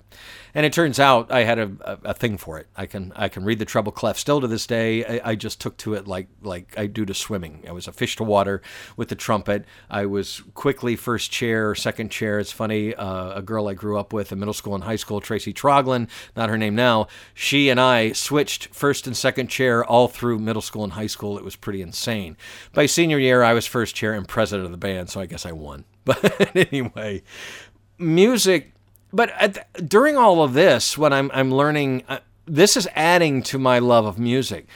And 0.54 0.64
it 0.64 0.72
turns 0.72 0.98
out 1.00 1.30
I 1.32 1.44
had 1.44 1.58
a, 1.58 1.70
a, 1.80 1.98
a 2.10 2.14
thing 2.14 2.38
for 2.38 2.58
it. 2.58 2.68
I 2.76 2.86
can 2.86 3.12
I 3.16 3.28
can 3.28 3.44
read 3.44 3.58
the 3.58 3.64
treble 3.64 3.92
clef 3.92 4.18
still 4.18 4.40
to 4.40 4.46
this 4.46 4.66
day. 4.66 5.04
I, 5.04 5.30
I, 5.30 5.34
just 5.34 5.60
took 5.60 5.76
to 5.78 5.94
it 5.94 6.06
like 6.06 6.28
like 6.42 6.74
I 6.78 6.86
do 6.86 7.04
to 7.04 7.14
swimming. 7.14 7.64
I 7.68 7.72
was 7.72 7.88
a 7.88 7.92
fish 7.92 8.16
to 8.16 8.24
water 8.24 8.62
with 8.96 9.08
the 9.08 9.16
trumpet. 9.16 9.64
I 9.90 10.06
was 10.06 10.42
quickly 10.54 10.96
first 10.96 11.30
chair, 11.30 11.70
or 11.70 11.74
second 11.74 12.10
chair. 12.10 12.38
It's 12.38 12.52
funny. 12.52 12.75
Uh, 12.76 13.38
a 13.38 13.42
girl 13.42 13.68
I 13.68 13.74
grew 13.74 13.98
up 13.98 14.12
with 14.12 14.32
in 14.32 14.38
middle 14.38 14.54
school 14.54 14.74
and 14.74 14.84
high 14.84 14.96
school, 14.96 15.20
Tracy 15.20 15.52
Troglin, 15.52 16.08
not 16.36 16.48
her 16.48 16.58
name 16.58 16.74
now. 16.74 17.08
She 17.34 17.68
and 17.68 17.80
I 17.80 18.12
switched 18.12 18.74
first 18.74 19.06
and 19.06 19.16
second 19.16 19.48
chair 19.48 19.84
all 19.84 20.08
through 20.08 20.38
middle 20.38 20.62
school 20.62 20.84
and 20.84 20.92
high 20.92 21.06
school. 21.06 21.38
It 21.38 21.44
was 21.44 21.56
pretty 21.56 21.82
insane. 21.82 22.36
By 22.72 22.86
senior 22.86 23.18
year, 23.18 23.42
I 23.42 23.52
was 23.52 23.66
first 23.66 23.94
chair 23.94 24.12
and 24.12 24.26
president 24.26 24.66
of 24.66 24.72
the 24.72 24.78
band, 24.78 25.10
so 25.10 25.20
I 25.20 25.26
guess 25.26 25.46
I 25.46 25.52
won. 25.52 25.84
But 26.06 26.56
anyway, 26.56 27.24
music. 27.98 28.72
But 29.12 29.30
at, 29.30 29.88
during 29.88 30.16
all 30.16 30.42
of 30.42 30.52
this, 30.54 30.96
when 30.96 31.12
I'm 31.12 31.32
I'm 31.34 31.50
learning, 31.52 32.04
uh, 32.08 32.18
this 32.44 32.76
is 32.76 32.86
adding 32.94 33.42
to 33.44 33.58
my 33.58 33.80
love 33.80 34.06
of 34.06 34.16
music 34.16 34.68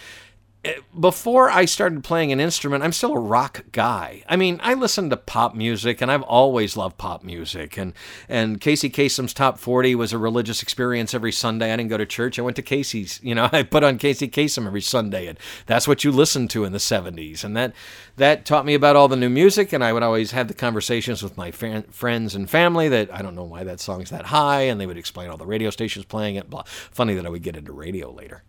before 0.98 1.48
I 1.48 1.64
started 1.64 2.04
playing 2.04 2.32
an 2.32 2.40
instrument, 2.40 2.84
I'm 2.84 2.92
still 2.92 3.14
a 3.14 3.20
rock 3.20 3.64
guy. 3.72 4.22
I 4.28 4.36
mean, 4.36 4.60
I 4.62 4.74
listen 4.74 5.08
to 5.08 5.16
pop 5.16 5.54
music, 5.54 6.02
and 6.02 6.12
I've 6.12 6.22
always 6.22 6.76
loved 6.76 6.98
pop 6.98 7.24
music. 7.24 7.78
And 7.78 7.94
and 8.28 8.60
Casey 8.60 8.90
Kasem's 8.90 9.32
Top 9.32 9.58
40 9.58 9.94
was 9.94 10.12
a 10.12 10.18
religious 10.18 10.62
experience 10.62 11.14
every 11.14 11.32
Sunday. 11.32 11.72
I 11.72 11.76
didn't 11.76 11.88
go 11.88 11.96
to 11.96 12.04
church. 12.04 12.38
I 12.38 12.42
went 12.42 12.56
to 12.56 12.62
Casey's. 12.62 13.20
You 13.22 13.34
know, 13.34 13.48
I 13.52 13.62
put 13.62 13.84
on 13.84 13.96
Casey 13.96 14.28
Kasem 14.28 14.66
every 14.66 14.82
Sunday, 14.82 15.28
and 15.28 15.38
that's 15.64 15.88
what 15.88 16.04
you 16.04 16.12
listened 16.12 16.50
to 16.50 16.64
in 16.64 16.72
the 16.72 16.78
70s. 16.78 17.42
And 17.42 17.56
that 17.56 17.72
that 18.16 18.44
taught 18.44 18.66
me 18.66 18.74
about 18.74 18.96
all 18.96 19.08
the 19.08 19.16
new 19.16 19.30
music. 19.30 19.72
And 19.72 19.82
I 19.82 19.94
would 19.94 20.02
always 20.02 20.32
have 20.32 20.48
the 20.48 20.54
conversations 20.54 21.22
with 21.22 21.38
my 21.38 21.50
fan, 21.50 21.84
friends 21.84 22.34
and 22.34 22.50
family 22.50 22.88
that 22.90 23.12
I 23.14 23.22
don't 23.22 23.34
know 23.34 23.44
why 23.44 23.64
that 23.64 23.80
song's 23.80 24.10
that 24.10 24.26
high, 24.26 24.62
and 24.62 24.78
they 24.78 24.86
would 24.86 24.98
explain 24.98 25.30
all 25.30 25.38
the 25.38 25.46
radio 25.46 25.70
stations 25.70 26.04
playing 26.04 26.34
it. 26.34 26.50
Blah. 26.50 26.64
Funny 26.66 27.14
that 27.14 27.24
I 27.24 27.30
would 27.30 27.42
get 27.42 27.56
into 27.56 27.72
radio 27.72 28.10
later. 28.10 28.42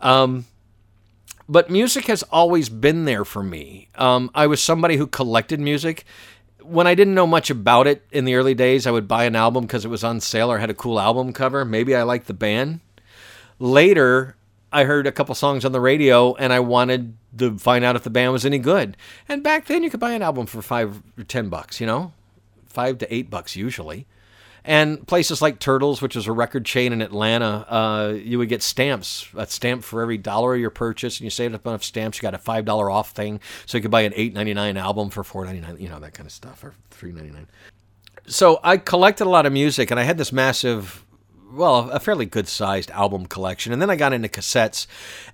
Um, 0.00 0.44
but 1.48 1.70
music 1.70 2.06
has 2.06 2.22
always 2.24 2.68
been 2.68 3.04
there 3.04 3.24
for 3.24 3.42
me. 3.42 3.88
Um, 3.94 4.30
I 4.34 4.46
was 4.46 4.62
somebody 4.62 4.96
who 4.96 5.06
collected 5.06 5.58
music. 5.58 6.04
When 6.62 6.86
I 6.86 6.94
didn't 6.94 7.14
know 7.14 7.26
much 7.26 7.48
about 7.48 7.86
it 7.86 8.06
in 8.12 8.26
the 8.26 8.34
early 8.34 8.54
days, 8.54 8.86
I 8.86 8.90
would 8.90 9.08
buy 9.08 9.24
an 9.24 9.34
album 9.34 9.64
because 9.64 9.84
it 9.84 9.88
was 9.88 10.04
on 10.04 10.20
sale 10.20 10.52
or 10.52 10.58
had 10.58 10.70
a 10.70 10.74
cool 10.74 11.00
album 11.00 11.32
cover. 11.32 11.64
Maybe 11.64 11.96
I 11.96 12.02
liked 12.02 12.26
the 12.26 12.34
band. 12.34 12.80
Later, 13.58 14.36
I 14.70 14.84
heard 14.84 15.06
a 15.06 15.12
couple 15.12 15.34
songs 15.34 15.64
on 15.64 15.72
the 15.72 15.80
radio 15.80 16.34
and 16.34 16.52
I 16.52 16.60
wanted 16.60 17.16
to 17.38 17.58
find 17.58 17.84
out 17.84 17.96
if 17.96 18.02
the 18.02 18.10
band 18.10 18.32
was 18.32 18.44
any 18.44 18.58
good. 18.58 18.96
And 19.28 19.42
back 19.42 19.66
then, 19.66 19.82
you 19.82 19.88
could 19.90 20.00
buy 20.00 20.12
an 20.12 20.22
album 20.22 20.46
for 20.46 20.60
five 20.60 21.02
or 21.16 21.24
ten 21.24 21.48
bucks, 21.48 21.80
you 21.80 21.86
know, 21.86 22.12
five 22.66 22.98
to 22.98 23.14
eight 23.14 23.30
bucks 23.30 23.56
usually. 23.56 24.06
And 24.68 25.06
places 25.06 25.40
like 25.40 25.60
Turtles, 25.60 26.02
which 26.02 26.14
is 26.14 26.26
a 26.26 26.32
record 26.32 26.66
chain 26.66 26.92
in 26.92 27.00
Atlanta, 27.00 27.64
uh, 27.70 28.12
you 28.12 28.36
would 28.36 28.50
get 28.50 28.62
stamps, 28.62 29.26
a 29.34 29.46
stamp 29.46 29.82
for 29.82 30.02
every 30.02 30.18
dollar 30.18 30.54
of 30.54 30.60
your 30.60 30.68
purchase, 30.68 31.16
and 31.18 31.24
you 31.24 31.30
saved 31.30 31.54
up 31.54 31.66
enough 31.66 31.82
stamps, 31.82 32.18
you 32.18 32.22
got 32.22 32.34
a 32.34 32.38
five 32.38 32.66
dollar 32.66 32.90
off 32.90 33.12
thing, 33.12 33.40
so 33.64 33.78
you 33.78 33.82
could 33.82 33.90
buy 33.90 34.02
an 34.02 34.12
eight 34.14 34.34
ninety 34.34 34.52
nine 34.52 34.76
album 34.76 35.08
for 35.08 35.24
four 35.24 35.46
ninety 35.46 35.62
nine, 35.62 35.78
you 35.80 35.88
know 35.88 35.98
that 36.00 36.12
kind 36.12 36.26
of 36.26 36.32
stuff, 36.32 36.62
or 36.62 36.74
three 36.90 37.12
ninety 37.12 37.30
nine. 37.30 37.46
So 38.26 38.60
I 38.62 38.76
collected 38.76 39.26
a 39.26 39.30
lot 39.30 39.46
of 39.46 39.54
music, 39.54 39.90
and 39.90 39.98
I 39.98 40.02
had 40.02 40.18
this 40.18 40.32
massive 40.32 41.02
well, 41.50 41.90
a 41.90 41.98
fairly 41.98 42.26
good 42.26 42.46
sized 42.46 42.90
album 42.90 43.24
collection. 43.24 43.72
And 43.72 43.80
then 43.80 43.88
I 43.88 43.96
got 43.96 44.12
into 44.12 44.28
cassettes. 44.28 44.86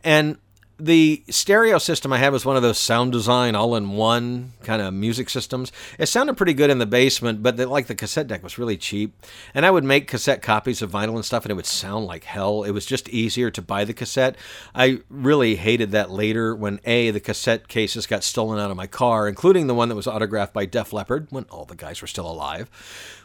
And 0.05 0.39
the 0.79 1.23
stereo 1.29 1.79
system 1.79 2.13
I 2.13 2.19
had 2.19 2.33
was 2.33 2.45
one 2.45 2.57
of 2.57 2.63
those 2.63 2.79
sound 2.79 3.13
design 3.13 3.55
all 3.55 3.77
in 3.77 3.91
one 3.91 4.53
kind 4.63 4.83
of 4.83 4.93
music 4.93 5.31
systems. 5.31 5.71
It 5.99 6.07
sounded 6.07 6.37
pretty 6.37 6.55
good 6.55 6.71
in 6.71 6.79
the 6.79 6.87
basement, 6.87 7.43
but 7.43 7.57
the, 7.57 7.67
like 7.67 7.87
the 7.87 7.95
cassette 7.95 8.27
deck 8.27 8.43
was 8.43 8.59
really 8.59 8.77
cheap. 8.77 9.15
And 9.55 9.65
I 9.65 9.71
would 9.71 9.85
make 9.85 10.09
cassette 10.09 10.43
copies 10.43 10.83
of 10.83 10.91
vinyl 10.91 11.15
and 11.15 11.25
stuff, 11.25 11.45
and 11.45 11.51
it 11.51 11.55
would 11.55 11.67
sound 11.67 12.07
like 12.07 12.25
hell. 12.25 12.65
It 12.65 12.73
was 12.73 12.87
just 12.87 13.09
easier 13.09 13.51
to 13.53 13.63
buy 13.63 13.85
the 13.85 13.95
cassette. 13.95 14.37
I 14.75 15.01
really 15.09 15.57
hated 15.57 15.93
that 15.93 16.11
later 16.11 16.57
when 16.57 16.81
A, 16.85 17.11
the 17.11 17.21
cassette 17.21 17.69
cases 17.69 18.07
got 18.07 18.25
stolen 18.25 18.59
out 18.59 18.71
of 18.71 18.77
my 18.77 18.89
car, 18.89 19.29
including 19.29 19.69
the 19.69 19.75
one 19.75 19.89
that 19.91 19.97
was 19.97 20.09
autographed 20.09 20.53
by 20.53 20.67
Def 20.67 20.93
Leppard 20.93 21.29
when 21.31 21.45
all 21.51 21.65
the 21.65 21.77
guys 21.77 22.01
were 22.01 22.09
still 22.09 22.31
alive 22.31 22.69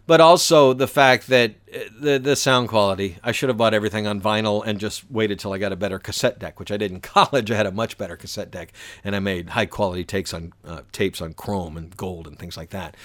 but 0.09 0.19
also 0.19 0.73
the 0.73 0.87
fact 0.87 1.27
that 1.27 1.51
uh, 1.71 1.81
the 2.01 2.17
the 2.17 2.35
sound 2.35 2.67
quality. 2.67 3.17
I 3.23 3.31
should 3.31 3.47
have 3.47 3.57
bought 3.57 3.75
everything 3.75 4.07
on 4.07 4.19
vinyl 4.19 4.65
and 4.65 4.79
just 4.79 5.03
waited 5.11 5.37
till 5.37 5.53
I 5.53 5.59
got 5.59 5.71
a 5.71 5.75
better 5.75 5.99
cassette 5.99 6.39
deck, 6.39 6.59
which 6.59 6.71
I 6.71 6.77
did 6.77 6.91
in 6.91 6.99
college. 7.15 7.51
I 7.51 7.55
had 7.55 7.67
a 7.67 7.71
much 7.71 7.95
better 7.95 8.17
cassette 8.17 8.49
deck, 8.49 8.73
and 9.03 9.15
I 9.15 9.19
made 9.19 9.51
high 9.51 9.67
quality 9.67 10.03
takes 10.03 10.33
on 10.33 10.51
uh, 10.65 10.81
tapes 10.91 11.21
on 11.21 11.35
chrome 11.35 11.77
and 11.77 11.95
gold 11.95 12.25
and 12.25 12.39
things 12.39 12.57
like 12.57 12.71
that. 12.71 12.97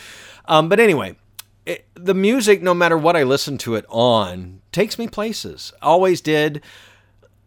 Um, 0.46 0.70
but 0.70 0.80
anyway, 0.80 1.16
it, 1.66 1.86
the 1.92 2.14
music, 2.14 2.62
no 2.62 2.72
matter 2.72 2.96
what 2.96 3.16
I 3.16 3.22
listen 3.22 3.58
to 3.58 3.74
it 3.74 3.84
on, 3.90 4.62
takes 4.72 4.98
me 4.98 5.06
places. 5.06 5.74
Always 5.82 6.22
did. 6.22 6.62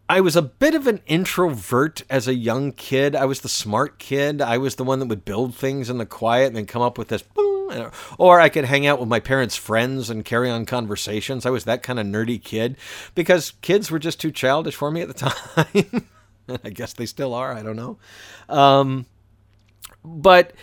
I 0.08 0.20
was 0.20 0.36
a 0.36 0.42
bit 0.42 0.74
of 0.74 0.86
an 0.86 1.02
introvert 1.06 2.02
as 2.08 2.26
a 2.26 2.34
young 2.34 2.72
kid. 2.72 3.14
I 3.14 3.26
was 3.26 3.42
the 3.42 3.48
smart 3.48 3.98
kid. 3.98 4.40
I 4.40 4.56
was 4.56 4.76
the 4.76 4.84
one 4.84 5.00
that 5.00 5.06
would 5.06 5.24
build 5.24 5.54
things 5.54 5.90
in 5.90 5.98
the 5.98 6.06
quiet 6.06 6.46
and 6.46 6.56
then 6.56 6.66
come 6.66 6.80
up 6.80 6.96
with 6.96 7.08
this. 7.08 7.22
Or 8.16 8.40
I 8.40 8.48
could 8.48 8.64
hang 8.64 8.86
out 8.86 8.98
with 8.98 9.08
my 9.08 9.20
parents' 9.20 9.56
friends 9.56 10.08
and 10.08 10.24
carry 10.24 10.48
on 10.48 10.64
conversations. 10.64 11.44
I 11.44 11.50
was 11.50 11.64
that 11.64 11.82
kind 11.82 11.98
of 11.98 12.06
nerdy 12.06 12.42
kid 12.42 12.78
because 13.14 13.52
kids 13.60 13.90
were 13.90 13.98
just 13.98 14.18
too 14.18 14.30
childish 14.30 14.74
for 14.74 14.90
me 14.90 15.02
at 15.02 15.08
the 15.08 15.14
time. 15.68 16.08
I 16.64 16.70
guess 16.70 16.94
they 16.94 17.04
still 17.04 17.34
are. 17.34 17.52
I 17.52 17.62
don't 17.62 17.76
know. 17.76 17.98
Um, 18.48 19.04
but 20.02 20.54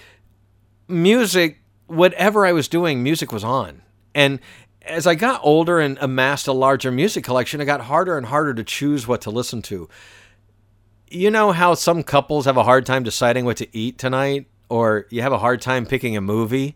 music, 0.87 1.59
whatever 1.85 2.47
I 2.47 2.51
was 2.51 2.67
doing, 2.67 3.03
music 3.03 3.31
was 3.31 3.43
on. 3.43 3.83
And 4.15 4.39
as 4.85 5.07
I 5.07 5.15
got 5.15 5.41
older 5.43 5.79
and 5.79 5.97
amassed 5.99 6.47
a 6.47 6.53
larger 6.53 6.91
music 6.91 7.23
collection, 7.23 7.61
it 7.61 7.65
got 7.65 7.81
harder 7.81 8.17
and 8.17 8.27
harder 8.27 8.53
to 8.53 8.63
choose 8.63 9.07
what 9.07 9.21
to 9.21 9.29
listen 9.29 9.61
to. 9.63 9.89
You 11.09 11.31
know 11.31 11.51
how 11.51 11.73
some 11.73 12.03
couples 12.03 12.45
have 12.45 12.57
a 12.57 12.63
hard 12.63 12.85
time 12.85 13.03
deciding 13.03 13.45
what 13.45 13.57
to 13.57 13.77
eat 13.77 13.97
tonight, 13.97 14.47
or 14.69 15.05
you 15.09 15.21
have 15.21 15.33
a 15.33 15.39
hard 15.39 15.61
time 15.61 15.85
picking 15.85 16.17
a 16.17 16.21
movie? 16.21 16.75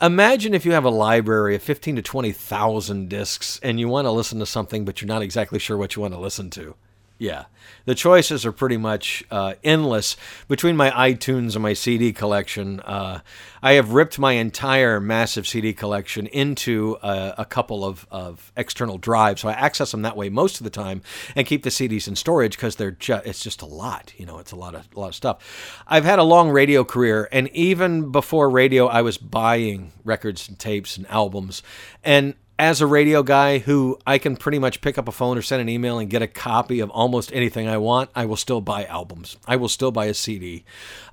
Imagine 0.00 0.54
if 0.54 0.66
you 0.66 0.72
have 0.72 0.84
a 0.84 0.90
library 0.90 1.54
of 1.54 1.62
15 1.62 1.96
to 1.96 2.02
20,000 2.02 3.08
discs 3.08 3.58
and 3.62 3.80
you 3.80 3.88
want 3.88 4.06
to 4.06 4.10
listen 4.10 4.38
to 4.40 4.46
something, 4.46 4.84
but 4.84 5.00
you're 5.00 5.08
not 5.08 5.22
exactly 5.22 5.58
sure 5.58 5.76
what 5.76 5.96
you 5.96 6.02
want 6.02 6.14
to 6.14 6.20
listen 6.20 6.50
to. 6.50 6.74
Yeah. 7.18 7.46
The 7.86 7.94
choices 7.94 8.44
are 8.44 8.52
pretty 8.52 8.76
much 8.76 9.24
uh, 9.30 9.54
endless 9.64 10.16
between 10.48 10.76
my 10.76 10.90
iTunes 10.90 11.54
and 11.54 11.62
my 11.62 11.72
CD 11.72 12.12
collection. 12.12 12.80
Uh, 12.80 13.20
I 13.62 13.72
have 13.72 13.92
ripped 13.92 14.18
my 14.18 14.32
entire 14.32 15.00
massive 15.00 15.46
CD 15.46 15.72
collection 15.72 16.26
into 16.26 16.98
a, 17.02 17.34
a 17.38 17.44
couple 17.46 17.84
of, 17.84 18.06
of 18.10 18.52
external 18.56 18.98
drives, 18.98 19.40
so 19.40 19.48
I 19.48 19.52
access 19.52 19.92
them 19.92 20.02
that 20.02 20.16
way 20.16 20.28
most 20.28 20.60
of 20.60 20.64
the 20.64 20.70
time 20.70 21.00
and 21.34 21.46
keep 21.46 21.62
the 21.62 21.70
CDs 21.70 22.06
in 22.06 22.16
storage 22.16 22.56
because 22.56 22.76
they're 22.76 22.90
ju- 22.90 23.22
it's 23.24 23.42
just 23.42 23.62
a 23.62 23.66
lot. 23.66 24.12
You 24.18 24.26
know, 24.26 24.38
it's 24.38 24.52
a 24.52 24.56
lot 24.56 24.74
of 24.74 24.86
a 24.94 25.00
lot 25.00 25.08
of 25.08 25.14
stuff. 25.14 25.82
I've 25.86 26.04
had 26.04 26.18
a 26.18 26.24
long 26.24 26.50
radio 26.50 26.84
career, 26.84 27.28
and 27.32 27.48
even 27.48 28.12
before 28.12 28.50
radio, 28.50 28.86
I 28.88 29.02
was 29.02 29.16
buying 29.16 29.92
records 30.04 30.48
and 30.48 30.58
tapes 30.58 30.96
and 30.96 31.06
albums, 31.08 31.62
and 32.04 32.34
as 32.58 32.80
a 32.80 32.86
radio 32.86 33.22
guy 33.22 33.58
who 33.58 33.98
I 34.06 34.18
can 34.18 34.36
pretty 34.36 34.58
much 34.58 34.80
pick 34.80 34.96
up 34.96 35.08
a 35.08 35.12
phone 35.12 35.36
or 35.36 35.42
send 35.42 35.60
an 35.60 35.68
email 35.68 35.98
and 35.98 36.08
get 36.08 36.22
a 36.22 36.26
copy 36.26 36.80
of 36.80 36.90
almost 36.90 37.32
anything 37.32 37.68
I 37.68 37.76
want, 37.76 38.10
I 38.14 38.24
will 38.24 38.36
still 38.36 38.60
buy 38.60 38.84
albums. 38.86 39.36
I 39.46 39.56
will 39.56 39.68
still 39.68 39.90
buy 39.90 40.06
a 40.06 40.14
CD. 40.14 40.64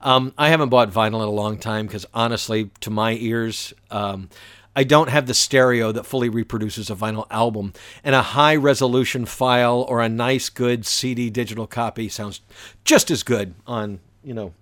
Um, 0.01 0.33
I 0.37 0.49
haven't 0.49 0.69
bought 0.69 0.91
vinyl 0.91 1.21
in 1.21 1.27
a 1.27 1.31
long 1.31 1.57
time 1.57 1.87
because 1.87 2.05
honestly, 2.13 2.71
to 2.79 2.89
my 2.89 3.13
ears, 3.13 3.73
um, 3.91 4.29
I 4.75 4.83
don't 4.83 5.09
have 5.09 5.27
the 5.27 5.33
stereo 5.33 5.91
that 5.91 6.05
fully 6.05 6.29
reproduces 6.29 6.89
a 6.89 6.95
vinyl 6.95 7.27
album, 7.29 7.73
and 8.03 8.15
a 8.15 8.21
high 8.21 8.55
resolution 8.55 9.25
file 9.25 9.85
or 9.87 10.01
a 10.01 10.09
nice, 10.09 10.49
good 10.49 10.85
CD 10.85 11.29
digital 11.29 11.67
copy 11.67 12.09
sounds 12.09 12.41
just 12.83 13.11
as 13.11 13.21
good 13.21 13.53
on, 13.67 13.99
you 14.23 14.33
know, 14.33 14.53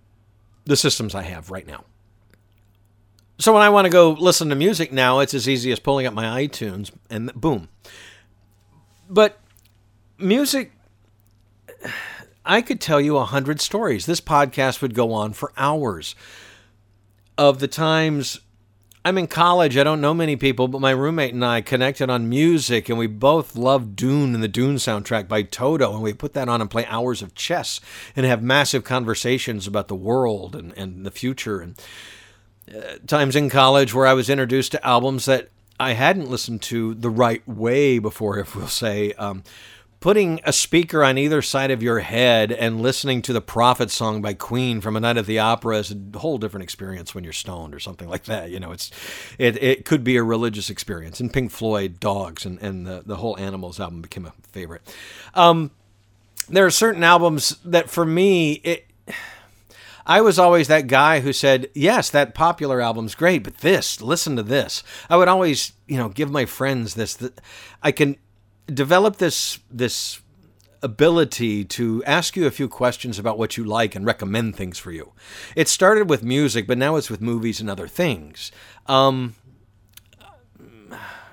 the 0.66 0.76
systems 0.76 1.16
I 1.16 1.22
have 1.24 1.50
right 1.50 1.66
now. 1.66 1.86
So 3.42 3.54
when 3.54 3.64
I 3.64 3.70
want 3.70 3.86
to 3.86 3.90
go 3.90 4.12
listen 4.12 4.50
to 4.50 4.56
music 4.56 4.94
now, 4.94 5.18
it's 5.18 5.34
as 5.34 5.50
easy 5.50 5.72
as 5.72 5.80
pulling 5.80 6.06
up 6.06 6.14
my 6.14 6.46
iTunes 6.46 6.92
and 7.10 7.34
boom. 7.34 7.70
But 9.10 9.40
music, 10.20 10.74
I 12.46 12.62
could 12.62 12.80
tell 12.80 13.02
you 13.02 13.18
a 13.18 13.26
hundred 13.26 13.60
stories. 13.60 14.06
This 14.06 14.22
podcast 14.22 14.84
would 14.84 14.94
go 14.94 15.12
on 15.12 15.34
for 15.34 15.54
hours 15.58 16.14
of 17.36 17.58
the 17.58 17.68
times 17.68 18.42
I'm 19.04 19.18
in 19.18 19.26
college. 19.26 19.76
I 19.76 19.84
don't 19.84 20.02
know 20.02 20.14
many 20.14 20.36
people, 20.36 20.68
but 20.68 20.80
my 20.80 20.92
roommate 20.92 21.34
and 21.34 21.44
I 21.44 21.62
connected 21.62 22.12
on 22.12 22.30
music, 22.30 22.90
and 22.90 23.00
we 23.00 23.08
both 23.08 23.56
love 23.56 23.96
Dune 23.96 24.36
and 24.36 24.44
the 24.44 24.48
Dune 24.48 24.76
soundtrack 24.76 25.28
by 25.28 25.42
Toto, 25.42 25.94
and 25.96 26.04
we 26.04 26.14
put 26.14 26.34
that 26.34 26.48
on 26.48 26.62
and 26.62 26.70
play 26.70 26.86
hours 26.86 27.24
of 27.24 27.34
chess 27.34 27.82
and 28.16 28.24
have 28.24 28.44
massive 28.44 28.84
conversations 28.84 29.66
about 29.66 29.88
the 29.88 29.96
world 29.96 30.56
and, 30.56 30.78
and 30.78 31.08
the 31.08 31.10
future. 31.10 31.60
And 31.60 31.76
uh, 32.70 32.98
times 33.08 33.36
in 33.36 33.50
college 33.50 33.94
where 33.94 34.08
I 34.08 34.14
was 34.14 34.30
introduced 34.30 34.72
to 34.74 34.86
albums 34.86 35.26
that 35.26 35.50
I 35.80 35.94
hadn't 35.94 36.30
listened 36.30 36.62
to 36.64 36.94
the 36.94 37.10
right 37.10 37.48
way 37.48 38.00
before, 38.00 38.38
if 38.38 38.56
we'll 38.56 38.68
say. 38.68 39.14
Um, 39.14 39.44
putting 40.02 40.40
a 40.44 40.52
speaker 40.52 41.04
on 41.04 41.18
either 41.18 41.42
side 41.44 41.70
of 41.72 41.82
your 41.82 42.00
head 42.00 42.52
and 42.52 42.82
listening 42.82 43.22
to 43.22 43.32
the 43.34 43.42
Prophet 43.42 43.92
song 43.92 44.22
by 44.22 44.34
Queen 44.34 44.82
from 44.82 44.96
a 44.96 45.00
night 45.00 45.16
at 45.16 45.28
the 45.28 45.40
opera 45.40 45.78
is 45.78 45.92
a 45.92 46.18
whole 46.18 46.40
different 46.40 46.64
experience 46.64 47.14
when 47.14 47.24
you're 47.24 47.32
stoned 47.32 47.74
or 47.74 47.80
something 47.80 48.10
like 48.10 48.26
that. 48.26 48.50
You 48.50 48.60
know, 48.60 48.72
it's 48.72 48.92
it, 49.38 49.62
it 49.62 49.86
could 49.86 50.04
be 50.04 50.18
a 50.18 50.24
religious 50.24 50.70
experience. 50.70 51.20
And 51.20 51.32
Pink 51.32 51.52
Floyd, 51.52 52.00
Dogs, 52.00 52.46
and, 52.46 52.60
and 52.62 52.86
the, 52.86 53.04
the 53.06 53.18
whole 53.18 53.38
Animals 53.38 53.80
album 53.80 54.02
became 54.02 54.26
a 54.26 54.34
favorite. 54.52 54.82
Um, 55.36 55.72
there 56.50 56.66
are 56.66 56.72
certain 56.72 57.04
albums 57.04 57.58
that 57.64 57.90
for 57.90 58.06
me, 58.06 58.54
it, 58.64 58.88
I 60.06 60.22
was 60.22 60.40
always 60.40 60.68
that 60.68 60.88
guy 60.88 61.20
who 61.20 61.34
said, 61.34 61.70
"Yes, 61.74 62.10
that 62.10 62.34
popular 62.34 62.82
album's 62.82 63.16
great, 63.16 63.44
but 63.44 63.60
this, 63.60 64.02
listen 64.02 64.36
to 64.36 64.44
this." 64.44 64.84
I 65.10 65.18
would 65.18 65.28
always, 65.28 65.74
you 65.88 65.98
know, 65.98 66.10
give 66.10 66.32
my 66.32 66.46
friends 66.46 66.96
this. 66.96 67.16
That 67.16 67.40
I 67.84 67.92
can 67.92 68.18
develop 68.68 69.18
this 69.18 69.60
this 69.70 70.22
ability 70.84 71.64
to 71.64 72.04
ask 72.06 72.36
you 72.36 72.48
a 72.48 72.52
few 72.52 72.68
questions 72.68 73.20
about 73.20 73.38
what 73.38 73.56
you 73.56 73.64
like 73.64 73.94
and 73.96 74.06
recommend 74.06 74.56
things 74.56 74.80
for 74.80 74.92
you. 74.92 75.14
It 75.56 75.68
started 75.68 76.10
with 76.10 76.24
music, 76.24 76.66
but 76.66 76.78
now 76.78 76.96
it's 76.96 77.10
with 77.10 77.22
movies 77.22 77.60
and 77.60 77.70
other 77.70 77.88
things. 77.88 78.52
Um, 78.88 79.36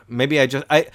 maybe 0.07 0.41
I 0.41 0.47
just 0.47 0.65
I. 0.71 0.89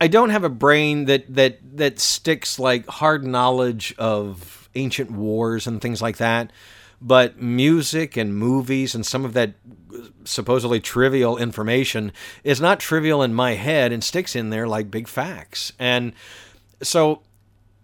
I 0.00 0.06
don't 0.06 0.30
have 0.30 0.44
a 0.44 0.48
brain 0.48 1.06
that, 1.06 1.24
that 1.34 1.58
that 1.76 1.98
sticks 1.98 2.56
like 2.56 2.86
hard 2.86 3.26
knowledge 3.26 3.92
of 3.98 4.68
ancient 4.76 5.10
wars 5.10 5.66
and 5.66 5.80
things 5.80 6.00
like 6.00 6.18
that 6.18 6.52
but 7.00 7.40
music 7.40 8.16
and 8.16 8.36
movies 8.36 8.94
and 8.94 9.06
some 9.06 9.24
of 9.24 9.32
that 9.34 9.54
supposedly 10.24 10.80
trivial 10.80 11.36
information 11.38 12.12
is 12.44 12.60
not 12.60 12.80
trivial 12.80 13.22
in 13.22 13.32
my 13.34 13.54
head 13.54 13.92
and 13.92 14.02
sticks 14.04 14.36
in 14.36 14.50
there 14.50 14.66
like 14.68 14.90
big 14.90 15.08
facts. 15.08 15.72
And 15.78 16.12
so 16.82 17.22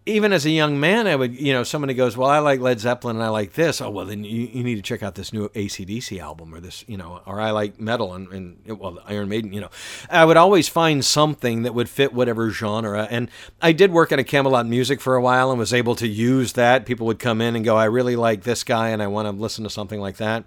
even 0.06 0.34
as 0.34 0.44
a 0.44 0.50
young 0.50 0.78
man, 0.78 1.06
I 1.06 1.16
would, 1.16 1.34
you 1.34 1.52
know, 1.54 1.62
somebody 1.62 1.94
goes, 1.94 2.14
Well, 2.14 2.28
I 2.28 2.38
like 2.38 2.60
Led 2.60 2.78
Zeppelin 2.78 3.16
and 3.16 3.24
I 3.24 3.28
like 3.28 3.54
this. 3.54 3.80
Oh, 3.80 3.88
well, 3.88 4.04
then 4.04 4.22
you, 4.22 4.48
you 4.52 4.62
need 4.62 4.74
to 4.74 4.82
check 4.82 5.02
out 5.02 5.14
this 5.14 5.32
new 5.32 5.48
ACDC 5.50 6.20
album 6.20 6.54
or 6.54 6.60
this, 6.60 6.84
you 6.86 6.98
know, 6.98 7.22
or 7.24 7.40
I 7.40 7.52
like 7.52 7.80
metal 7.80 8.12
and, 8.12 8.28
and, 8.28 8.78
well, 8.78 8.98
Iron 9.06 9.30
Maiden, 9.30 9.52
you 9.54 9.62
know. 9.62 9.70
I 10.10 10.26
would 10.26 10.36
always 10.36 10.68
find 10.68 11.02
something 11.02 11.62
that 11.62 11.74
would 11.74 11.88
fit 11.88 12.12
whatever 12.12 12.50
genre. 12.50 13.08
And 13.10 13.30
I 13.62 13.72
did 13.72 13.92
work 13.92 14.12
at 14.12 14.18
a 14.18 14.24
Camelot 14.24 14.66
Music 14.66 15.00
for 15.00 15.14
a 15.14 15.22
while 15.22 15.50
and 15.50 15.58
was 15.58 15.72
able 15.72 15.94
to 15.96 16.06
use 16.06 16.52
that. 16.52 16.84
People 16.84 17.06
would 17.06 17.18
come 17.18 17.40
in 17.40 17.56
and 17.56 17.64
go, 17.64 17.76
I 17.76 17.84
really 17.84 18.16
like 18.16 18.42
this 18.42 18.62
guy 18.62 18.90
and 18.90 19.02
I 19.02 19.06
want 19.06 19.26
to 19.26 19.32
listen 19.32 19.64
to 19.64 19.70
something 19.70 20.00
like 20.00 20.18
that. 20.18 20.44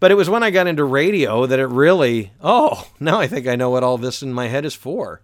But 0.00 0.10
it 0.10 0.16
was 0.16 0.28
when 0.28 0.42
I 0.42 0.50
got 0.50 0.66
into 0.66 0.84
radio 0.84 1.46
that 1.46 1.58
it 1.58 1.68
really, 1.68 2.32
oh, 2.42 2.86
now 3.00 3.20
I 3.20 3.26
think 3.26 3.46
I 3.46 3.56
know 3.56 3.70
what 3.70 3.84
all 3.84 3.96
this 3.96 4.22
in 4.22 4.34
my 4.34 4.48
head 4.48 4.66
is 4.66 4.74
for 4.74 5.22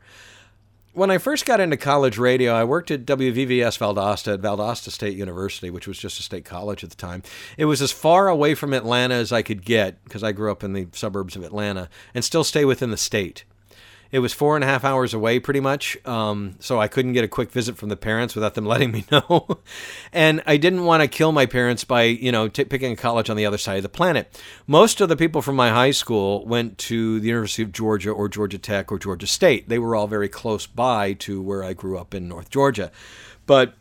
when 0.92 1.10
I 1.10 1.18
first 1.18 1.46
got 1.46 1.60
into 1.60 1.76
college 1.76 2.18
radio, 2.18 2.52
I 2.52 2.64
worked 2.64 2.90
at 2.90 3.06
WVVS 3.06 3.78
Valdosta 3.78 4.34
at 4.34 4.40
Valdosta 4.40 4.90
State 4.90 5.16
University, 5.16 5.70
which 5.70 5.88
was 5.88 5.98
just 5.98 6.20
a 6.20 6.22
state 6.22 6.44
college 6.44 6.84
at 6.84 6.90
the 6.90 6.96
time. 6.96 7.22
It 7.56 7.64
was 7.64 7.80
as 7.80 7.92
far 7.92 8.28
away 8.28 8.54
from 8.54 8.74
Atlanta 8.74 9.14
as 9.14 9.32
I 9.32 9.42
could 9.42 9.64
get 9.64 10.02
because 10.04 10.22
I 10.22 10.32
grew 10.32 10.50
up 10.50 10.62
in 10.62 10.74
the 10.74 10.88
suburbs 10.92 11.36
of 11.36 11.44
Atlanta 11.44 11.88
and 12.14 12.24
still 12.24 12.44
stay 12.44 12.64
within 12.64 12.90
the 12.90 12.96
state. 12.96 13.44
It 14.12 14.18
was 14.18 14.34
four 14.34 14.56
and 14.56 14.62
a 14.62 14.66
half 14.66 14.84
hours 14.84 15.14
away, 15.14 15.40
pretty 15.40 15.60
much. 15.60 15.96
Um, 16.06 16.56
so 16.60 16.78
I 16.78 16.86
couldn't 16.86 17.14
get 17.14 17.24
a 17.24 17.28
quick 17.28 17.50
visit 17.50 17.78
from 17.78 17.88
the 17.88 17.96
parents 17.96 18.34
without 18.34 18.54
them 18.54 18.66
letting 18.72 18.92
me 18.92 19.06
know. 19.10 19.60
and 20.12 20.42
I 20.46 20.58
didn't 20.58 20.84
want 20.84 21.02
to 21.02 21.08
kill 21.08 21.32
my 21.32 21.46
parents 21.46 21.82
by, 21.84 22.02
you 22.02 22.30
know, 22.30 22.46
t- 22.46 22.64
picking 22.64 22.92
a 22.92 22.96
college 22.96 23.30
on 23.30 23.36
the 23.36 23.46
other 23.46 23.58
side 23.58 23.78
of 23.78 23.82
the 23.82 23.88
planet. 23.88 24.40
Most 24.66 25.00
of 25.00 25.08
the 25.08 25.16
people 25.16 25.40
from 25.40 25.56
my 25.56 25.70
high 25.70 25.90
school 25.90 26.44
went 26.46 26.76
to 26.78 27.20
the 27.20 27.28
University 27.28 27.62
of 27.62 27.72
Georgia 27.72 28.10
or 28.10 28.28
Georgia 28.28 28.58
Tech 28.58 28.92
or 28.92 28.98
Georgia 28.98 29.26
State. 29.26 29.70
They 29.70 29.78
were 29.78 29.96
all 29.96 30.06
very 30.06 30.28
close 30.28 30.66
by 30.66 31.14
to 31.14 31.40
where 31.40 31.64
I 31.64 31.72
grew 31.72 31.96
up 31.98 32.14
in 32.14 32.28
North 32.28 32.50
Georgia. 32.50 32.92
But 33.46 33.74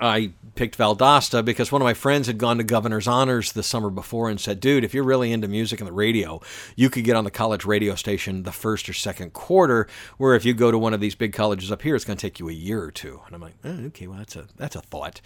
I 0.00 0.32
picked 0.54 0.76
Valdosta 0.76 1.44
because 1.44 1.70
one 1.70 1.80
of 1.80 1.84
my 1.84 1.94
friends 1.94 2.26
had 2.26 2.36
gone 2.36 2.58
to 2.58 2.64
Governor's 2.64 3.06
Honors 3.06 3.52
the 3.52 3.62
summer 3.62 3.90
before 3.90 4.28
and 4.28 4.40
said, 4.40 4.58
dude, 4.58 4.82
if 4.82 4.92
you're 4.92 5.04
really 5.04 5.32
into 5.32 5.46
music 5.46 5.80
and 5.80 5.86
the 5.86 5.92
radio, 5.92 6.40
you 6.74 6.90
could 6.90 7.04
get 7.04 7.14
on 7.14 7.24
the 7.24 7.30
college 7.30 7.64
radio 7.64 7.94
station 7.94 8.42
the 8.42 8.52
first 8.52 8.88
or 8.88 8.92
second 8.92 9.32
quarter, 9.32 9.86
where 10.16 10.34
if 10.34 10.44
you 10.44 10.54
go 10.54 10.70
to 10.70 10.78
one 10.78 10.94
of 10.94 11.00
these 11.00 11.14
big 11.14 11.32
colleges 11.32 11.70
up 11.70 11.82
here, 11.82 11.94
it's 11.94 12.04
going 12.04 12.16
to 12.16 12.20
take 12.20 12.40
you 12.40 12.48
a 12.48 12.52
year 12.52 12.82
or 12.82 12.90
two. 12.90 13.20
And 13.26 13.34
I'm 13.34 13.40
like, 13.40 13.54
oh, 13.64 13.86
okay, 13.86 14.06
well, 14.08 14.18
that's 14.18 14.34
a, 14.36 14.46
that's 14.56 14.74
a 14.74 14.80
thought. 14.80 15.20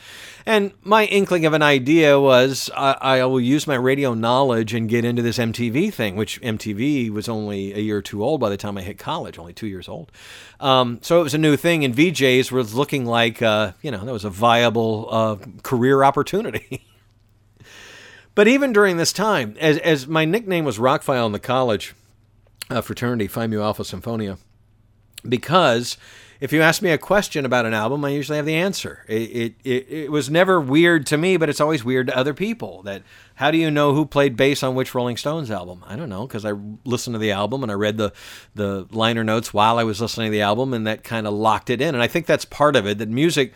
And 0.44 0.72
my 0.82 1.06
inkling 1.06 1.46
of 1.46 1.54
an 1.54 1.62
idea 1.62 2.20
was 2.20 2.70
I, 2.76 2.92
I 3.00 3.24
will 3.24 3.40
use 3.40 3.66
my 3.66 3.74
radio 3.76 4.14
knowledge 4.14 4.74
and 4.74 4.88
get 4.88 5.04
into 5.04 5.22
this 5.22 5.38
MTV 5.38 5.94
thing, 5.94 6.16
which 6.16 6.40
MTV 6.42 7.10
was 7.10 7.28
only 7.28 7.72
a 7.72 7.78
year 7.78 7.98
or 7.98 8.02
two 8.02 8.22
old 8.22 8.40
by 8.40 8.50
the 8.50 8.56
time 8.56 8.76
I 8.76 8.82
hit 8.82 8.98
college, 8.98 9.38
only 9.38 9.52
two 9.54 9.66
years 9.66 9.88
old. 9.88 10.12
Um, 10.60 10.98
so 11.02 11.20
it 11.20 11.24
was 11.24 11.34
a 11.34 11.38
new 11.38 11.56
thing, 11.56 11.84
and 11.84 11.94
VJs 11.94 12.52
was 12.52 12.74
looking 12.74 13.04
like, 13.04 13.42
uh, 13.42 13.72
you 13.82 13.90
know, 13.90 14.04
that 14.04 14.12
was 14.12 14.24
a 14.24 14.30
viable 14.62 15.08
uh, 15.10 15.36
career 15.62 16.04
opportunity. 16.04 16.86
but 18.34 18.46
even 18.46 18.72
during 18.72 18.96
this 18.96 19.12
time, 19.12 19.56
as, 19.60 19.78
as 19.78 20.06
my 20.06 20.24
nickname 20.24 20.64
was 20.64 20.78
Rockfile 20.78 21.26
in 21.26 21.32
the 21.32 21.40
college 21.40 21.94
uh, 22.70 22.80
fraternity, 22.80 23.26
Phi 23.26 23.46
Mu 23.46 23.60
Alpha 23.60 23.82
Sinfonia, 23.82 24.38
because 25.28 25.96
if 26.40 26.52
you 26.52 26.60
ask 26.60 26.82
me 26.82 26.90
a 26.90 26.98
question 26.98 27.46
about 27.46 27.66
an 27.66 27.74
album, 27.74 28.04
I 28.04 28.08
usually 28.08 28.34
have 28.36 28.46
the 28.46 28.56
answer. 28.56 29.04
It, 29.06 29.14
it, 29.14 29.54
it, 29.62 29.86
it, 29.88 30.10
was 30.10 30.28
never 30.28 30.60
weird 30.60 31.06
to 31.06 31.16
me, 31.16 31.36
but 31.36 31.48
it's 31.48 31.60
always 31.60 31.84
weird 31.84 32.08
to 32.08 32.16
other 32.16 32.34
people. 32.34 32.82
That 32.82 33.02
how 33.36 33.52
do 33.52 33.58
you 33.58 33.70
know 33.70 33.94
who 33.94 34.04
played 34.04 34.36
bass 34.36 34.64
on 34.64 34.74
which 34.74 34.92
Rolling 34.92 35.16
Stones 35.16 35.52
album? 35.52 35.84
I 35.86 35.94
don't 35.94 36.08
know 36.08 36.26
because 36.26 36.44
I 36.44 36.52
listened 36.84 37.14
to 37.14 37.20
the 37.20 37.30
album 37.30 37.62
and 37.62 37.70
I 37.70 37.76
read 37.76 37.96
the 37.96 38.12
the 38.56 38.88
liner 38.90 39.22
notes 39.22 39.54
while 39.54 39.78
I 39.78 39.84
was 39.84 40.00
listening 40.00 40.32
to 40.32 40.32
the 40.32 40.42
album, 40.42 40.74
and 40.74 40.84
that 40.84 41.04
kind 41.04 41.28
of 41.28 41.32
locked 41.32 41.70
it 41.70 41.80
in. 41.80 41.94
And 41.94 42.02
I 42.02 42.08
think 42.08 42.26
that's 42.26 42.44
part 42.44 42.74
of 42.74 42.88
it. 42.88 42.98
That 42.98 43.08
music 43.08 43.52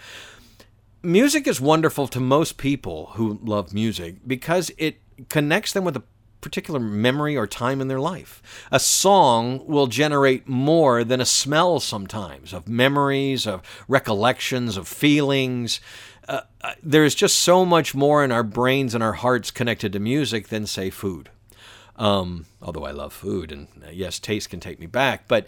music 1.06 1.46
is 1.46 1.60
wonderful 1.60 2.08
to 2.08 2.20
most 2.20 2.58
people 2.58 3.10
who 3.14 3.38
love 3.42 3.72
music 3.72 4.16
because 4.26 4.72
it 4.76 5.00
connects 5.28 5.72
them 5.72 5.84
with 5.84 5.96
a 5.96 6.02
particular 6.40 6.80
memory 6.80 7.36
or 7.36 7.46
time 7.46 7.80
in 7.80 7.88
their 7.88 8.00
life. 8.00 8.42
A 8.70 8.80
song 8.80 9.64
will 9.66 9.86
generate 9.86 10.48
more 10.48 11.04
than 11.04 11.20
a 11.20 11.25
smell 11.25 11.80
sometimes 11.80 12.52
of 12.52 12.68
memories, 12.68 13.46
of 13.46 13.62
recollections, 13.88 14.76
of 14.76 14.86
feelings. 14.86 15.80
Uh, 16.28 16.42
uh 16.60 16.75
there's 16.82 17.14
just 17.14 17.38
so 17.38 17.64
much 17.64 17.94
more 17.94 18.25
in 18.25 18.32
our 18.32 18.42
brains 18.42 18.94
and 18.94 19.02
our 19.02 19.14
hearts 19.14 19.50
connected 19.50 19.92
to 19.92 20.00
music 20.00 20.48
than, 20.48 20.66
say, 20.66 20.90
food. 20.90 21.30
Um, 21.96 22.46
although 22.60 22.84
I 22.84 22.90
love 22.90 23.12
food, 23.12 23.50
and 23.50 23.68
uh, 23.82 23.90
yes, 23.90 24.18
taste 24.18 24.50
can 24.50 24.60
take 24.60 24.78
me 24.78 24.86
back, 24.86 25.26
but 25.28 25.46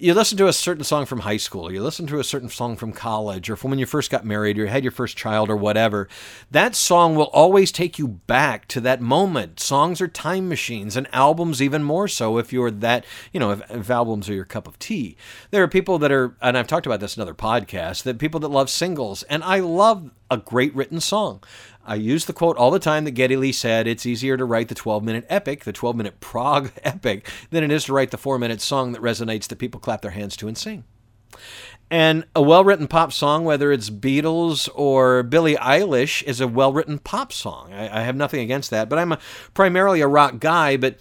you 0.00 0.14
listen 0.14 0.38
to 0.38 0.46
a 0.46 0.52
certain 0.52 0.84
song 0.84 1.06
from 1.06 1.20
high 1.20 1.36
school, 1.36 1.72
you 1.72 1.82
listen 1.82 2.06
to 2.06 2.20
a 2.20 2.24
certain 2.24 2.48
song 2.48 2.76
from 2.76 2.92
college, 2.92 3.50
or 3.50 3.56
from 3.56 3.70
when 3.70 3.80
you 3.80 3.86
first 3.86 4.12
got 4.12 4.24
married, 4.24 4.56
or 4.56 4.66
had 4.66 4.84
your 4.84 4.92
first 4.92 5.16
child, 5.16 5.50
or 5.50 5.56
whatever, 5.56 6.08
that 6.52 6.76
song 6.76 7.16
will 7.16 7.30
always 7.32 7.72
take 7.72 7.98
you 7.98 8.06
back 8.06 8.68
to 8.68 8.80
that 8.80 9.00
moment. 9.00 9.58
Songs 9.58 10.00
are 10.00 10.06
time 10.06 10.48
machines, 10.48 10.96
and 10.96 11.08
albums 11.12 11.60
even 11.60 11.82
more 11.82 12.06
so 12.06 12.38
if 12.38 12.52
you're 12.52 12.70
that, 12.70 13.04
you 13.32 13.40
know, 13.40 13.50
if, 13.50 13.68
if 13.70 13.90
albums 13.90 14.28
are 14.28 14.34
your 14.34 14.44
cup 14.44 14.68
of 14.68 14.78
tea. 14.78 15.16
There 15.50 15.64
are 15.64 15.68
people 15.68 15.98
that 15.98 16.12
are, 16.12 16.36
and 16.40 16.56
I've 16.56 16.68
talked 16.68 16.86
about 16.86 17.00
this 17.00 17.16
in 17.16 17.20
other 17.20 17.34
podcasts, 17.34 18.04
that 18.04 18.18
people 18.18 18.38
that 18.40 18.48
love 18.48 18.70
singles, 18.70 19.24
and 19.24 19.42
I 19.42 19.58
love 19.58 20.10
a 20.30 20.36
great 20.36 20.74
written 20.74 21.00
song. 21.00 21.42
I 21.84 21.94
use 21.94 22.26
the 22.26 22.34
quote 22.34 22.58
all 22.58 22.70
the 22.70 22.78
time 22.78 23.04
that 23.04 23.12
Geddy 23.12 23.36
Lee 23.36 23.52
said 23.52 23.86
it's 23.86 24.04
easier 24.04 24.36
to 24.36 24.44
write 24.44 24.68
the 24.68 24.74
12 24.74 25.02
minute 25.02 25.26
epic, 25.28 25.64
the 25.64 25.72
12 25.72 25.96
minute 25.96 26.20
prog 26.20 26.70
epic, 26.84 27.28
than 27.50 27.64
it 27.64 27.72
is 27.72 27.84
to 27.84 27.94
write 27.94 28.10
the 28.10 28.18
four 28.18 28.38
minute 28.38 28.60
song 28.60 28.92
that 28.92 29.02
resonates 29.02 29.48
that 29.48 29.56
people 29.56 29.80
clap 29.80 30.02
their 30.02 30.10
hands 30.10 30.36
to 30.36 30.48
and 30.48 30.58
sing. 30.58 30.84
And 31.90 32.26
a 32.36 32.42
well 32.42 32.64
written 32.64 32.86
pop 32.86 33.12
song, 33.12 33.44
whether 33.44 33.72
it's 33.72 33.88
Beatles 33.88 34.68
or 34.74 35.22
Billie 35.22 35.56
Eilish, 35.56 36.22
is 36.24 36.40
a 36.40 36.46
well 36.46 36.72
written 36.72 36.98
pop 36.98 37.32
song. 37.32 37.72
I, 37.72 38.00
I, 38.00 38.02
have 38.02 38.16
nothing 38.16 38.40
against 38.40 38.70
that, 38.70 38.90
but 38.90 38.98
I'm 38.98 39.12
a, 39.12 39.18
primarily 39.54 40.02
a 40.02 40.06
rock 40.06 40.38
guy. 40.38 40.76
But 40.76 40.98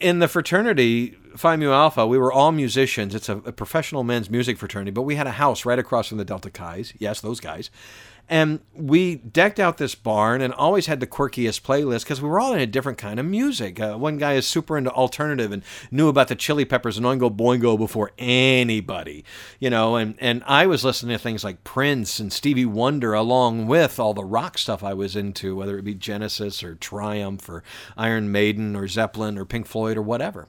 in 0.00 0.18
the 0.18 0.26
fraternity, 0.26 1.16
Phi 1.36 1.56
Mu 1.56 1.70
Alpha, 1.70 2.06
we 2.06 2.18
were 2.18 2.32
all 2.32 2.50
musicians. 2.50 3.14
It's 3.14 3.28
a, 3.28 3.36
a 3.38 3.52
professional 3.52 4.02
men's 4.02 4.28
music 4.28 4.58
fraternity, 4.58 4.90
but 4.90 5.02
we 5.02 5.14
had 5.14 5.28
a 5.28 5.32
house 5.32 5.64
right 5.64 5.78
across 5.78 6.08
from 6.08 6.18
the 6.18 6.24
Delta 6.24 6.50
Chi's. 6.50 6.92
Yes, 6.98 7.20
those 7.20 7.38
guys. 7.38 7.70
And 8.28 8.60
we 8.74 9.16
decked 9.16 9.60
out 9.60 9.78
this 9.78 9.94
barn 9.94 10.40
and 10.40 10.52
always 10.52 10.86
had 10.86 10.98
the 10.98 11.06
quirkiest 11.06 11.62
playlist 11.62 12.02
because 12.02 12.20
we 12.20 12.28
were 12.28 12.40
all 12.40 12.52
in 12.52 12.60
a 12.60 12.66
different 12.66 12.98
kind 12.98 13.20
of 13.20 13.26
music. 13.26 13.78
Uh, 13.78 13.96
one 13.96 14.18
guy 14.18 14.34
is 14.34 14.46
super 14.46 14.76
into 14.76 14.90
alternative 14.90 15.52
and 15.52 15.62
knew 15.92 16.08
about 16.08 16.26
the 16.28 16.34
Chili 16.34 16.64
Peppers 16.64 16.96
and 16.96 17.06
Oingo 17.06 17.34
Boingo 17.34 17.78
before 17.78 18.10
anybody, 18.18 19.24
you 19.60 19.70
know. 19.70 19.94
And, 19.94 20.16
and 20.18 20.42
I 20.44 20.66
was 20.66 20.84
listening 20.84 21.16
to 21.16 21.22
things 21.22 21.44
like 21.44 21.62
Prince 21.62 22.18
and 22.18 22.32
Stevie 22.32 22.66
Wonder 22.66 23.14
along 23.14 23.68
with 23.68 24.00
all 24.00 24.12
the 24.12 24.24
rock 24.24 24.58
stuff 24.58 24.82
I 24.82 24.94
was 24.94 25.14
into, 25.14 25.54
whether 25.54 25.78
it 25.78 25.84
be 25.84 25.94
Genesis 25.94 26.64
or 26.64 26.74
Triumph 26.74 27.48
or 27.48 27.62
Iron 27.96 28.32
Maiden 28.32 28.74
or 28.74 28.88
Zeppelin 28.88 29.38
or 29.38 29.44
Pink 29.44 29.66
Floyd 29.66 29.96
or 29.96 30.02
whatever. 30.02 30.48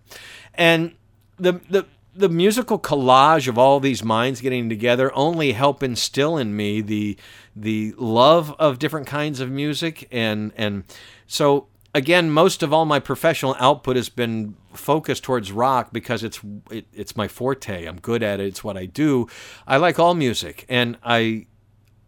And 0.56 0.96
the, 1.38 1.62
the 1.70 1.86
the 2.18 2.30
musical 2.30 2.80
collage 2.80 3.48
of 3.48 3.58
all 3.58 3.80
these 3.80 4.04
minds 4.04 4.42
getting 4.42 4.70
together 4.70 5.14
only 5.14 5.52
help 5.52 5.84
instill 5.84 6.38
in 6.38 6.56
me 6.56 6.82
the 6.82 7.18
the 7.56 7.94
love 7.98 8.56
of 8.60 8.80
different 8.80 9.08
kinds 9.08 9.40
of 9.40 9.52
music. 9.52 10.08
And 10.12 10.52
and 10.58 10.84
so 11.28 11.68
again 11.94 12.32
most 12.32 12.64
of 12.64 12.74
all 12.74 12.86
my 12.86 13.00
professional 13.00 13.56
output 13.60 13.96
has 13.96 14.10
been 14.10 14.56
focused 14.74 15.24
towards 15.24 15.52
rock 15.52 15.94
because 15.94 16.24
it's 16.24 16.40
it, 16.72 16.88
it's 16.92 17.16
my 17.16 17.28
forte. 17.28 17.86
I'm 17.86 18.00
good 18.00 18.24
at 18.24 18.40
it. 18.40 18.48
It's 18.48 18.64
what 18.64 18.78
i 18.78 18.86
do. 18.86 19.28
I 19.68 19.78
like 19.78 20.00
all 20.00 20.16
music. 20.16 20.66
And 20.68 20.98
i 21.04 21.46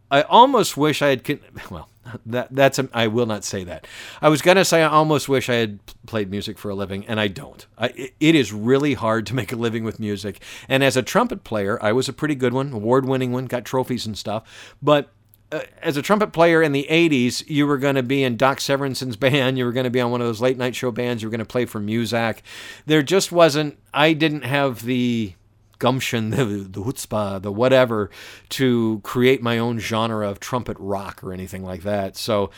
i 0.10 0.24
almost 0.24 0.75
wish 0.75 1.01
i 1.04 1.10
had 1.10 1.39
well 1.70 1.89
that 2.25 2.48
that's 2.51 2.80
a, 2.80 2.89
I 2.94 3.08
will 3.08 3.25
not 3.25 3.44
say 3.44 3.63
that. 3.63 3.88
I 4.22 4.30
was 4.30 4.42
gonna 4.42 4.66
say 4.66 4.82
I 4.82 4.88
almost 4.88 5.30
wish 5.30 5.50
I 5.50 5.56
had 5.56 5.80
played 6.06 6.30
music 6.30 6.58
for 6.58 6.70
a 6.70 6.75
living, 6.75 7.06
and 7.08 7.20
I 7.20 7.28
don't. 7.28 7.66
I, 7.78 8.12
it 8.20 8.36
is 8.36 8.54
really 8.54 8.94
hard 8.94 9.25
to 9.28 9.36
make 9.39 9.51
a 9.51 9.56
living 9.56 9.84
with 9.84 10.00
music. 10.00 10.42
And 10.68 10.84
as 10.84 10.98
a 10.98 11.04
trumpet 11.04 11.44
player, 11.44 11.82
I 11.82 11.92
was 11.92 12.10
a 12.10 12.13
pretty 12.13 12.36
good 12.36 12.54
one, 12.54 12.74
award-winning 12.74 13.32
one, 13.32 13.46
got 13.46 13.66
trophies 13.66 14.06
and 14.06 14.18
stuff. 14.18 14.75
But 14.82 15.12
uh, 15.51 15.62
as 15.82 15.98
a 15.98 16.01
trumpet 16.01 16.32
player 16.32 16.62
in 16.62 16.74
the 16.74 16.86
80s, 16.89 17.48
you 17.50 17.66
were 17.66 17.78
going 17.78 17.96
to 17.96 18.04
be 18.04 18.24
in 18.24 18.38
Doc 18.38 18.60
Severinsen's 18.60 19.16
band. 19.18 19.58
You 19.58 19.66
were 19.66 19.72
going 19.72 19.86
to 19.86 19.89
be 19.89 20.01
on 20.01 20.12
one 20.12 20.22
of 20.22 20.28
those 20.28 20.42
late 20.42 20.58
night 20.58 20.75
show 20.75 20.92
bands. 20.92 21.24
You 21.24 21.28
were 21.28 21.32
going 21.32 21.39
to 21.39 21.46
play 21.46 21.66
for 21.66 21.80
Muzak. 21.80 22.39
There 22.86 23.01
just 23.01 23.32
wasn't, 23.32 23.78
I 23.94 24.13
didn't 24.13 24.44
have 24.44 24.84
the 24.84 25.34
gumption, 25.79 26.29
the, 26.29 26.45
the 26.45 26.81
chutzpah, 26.81 27.41
the 27.41 27.51
whatever, 27.51 28.09
to 28.50 29.01
create 29.03 29.41
my 29.41 29.57
own 29.57 29.79
genre 29.79 30.29
of 30.29 30.39
trumpet 30.39 30.77
rock 30.79 31.24
or 31.24 31.33
anything 31.33 31.63
like 31.63 31.83
that. 31.83 32.15
So 32.15 32.51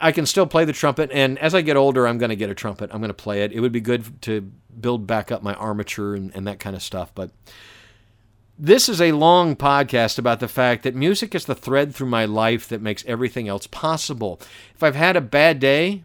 I 0.00 0.10
can 0.10 0.26
still 0.26 0.46
play 0.46 0.64
the 0.64 0.72
trumpet, 0.72 1.10
and 1.12 1.38
as 1.38 1.54
I 1.54 1.60
get 1.60 1.76
older, 1.76 2.08
I'm 2.08 2.18
going 2.18 2.30
to 2.30 2.36
get 2.36 2.50
a 2.50 2.54
trumpet. 2.54 2.90
I'm 2.92 3.00
going 3.00 3.08
to 3.10 3.14
play 3.14 3.42
it. 3.44 3.52
It 3.52 3.60
would 3.60 3.70
be 3.70 3.80
good 3.80 4.20
to 4.22 4.50
build 4.80 5.06
back 5.06 5.30
up 5.30 5.42
my 5.44 5.54
armature 5.54 6.14
and, 6.16 6.34
and 6.34 6.46
that 6.48 6.58
kind 6.58 6.74
of 6.74 6.82
stuff. 6.82 7.14
But 7.14 7.30
this 8.58 8.88
is 8.88 9.00
a 9.00 9.12
long 9.12 9.54
podcast 9.54 10.18
about 10.18 10.40
the 10.40 10.48
fact 10.48 10.82
that 10.82 10.94
music 10.94 11.34
is 11.34 11.44
the 11.44 11.54
thread 11.54 11.94
through 11.94 12.08
my 12.08 12.24
life 12.24 12.68
that 12.68 12.82
makes 12.82 13.04
everything 13.06 13.48
else 13.48 13.66
possible. 13.66 14.40
If 14.74 14.82
I've 14.82 14.96
had 14.96 15.16
a 15.16 15.20
bad 15.20 15.60
day, 15.60 16.04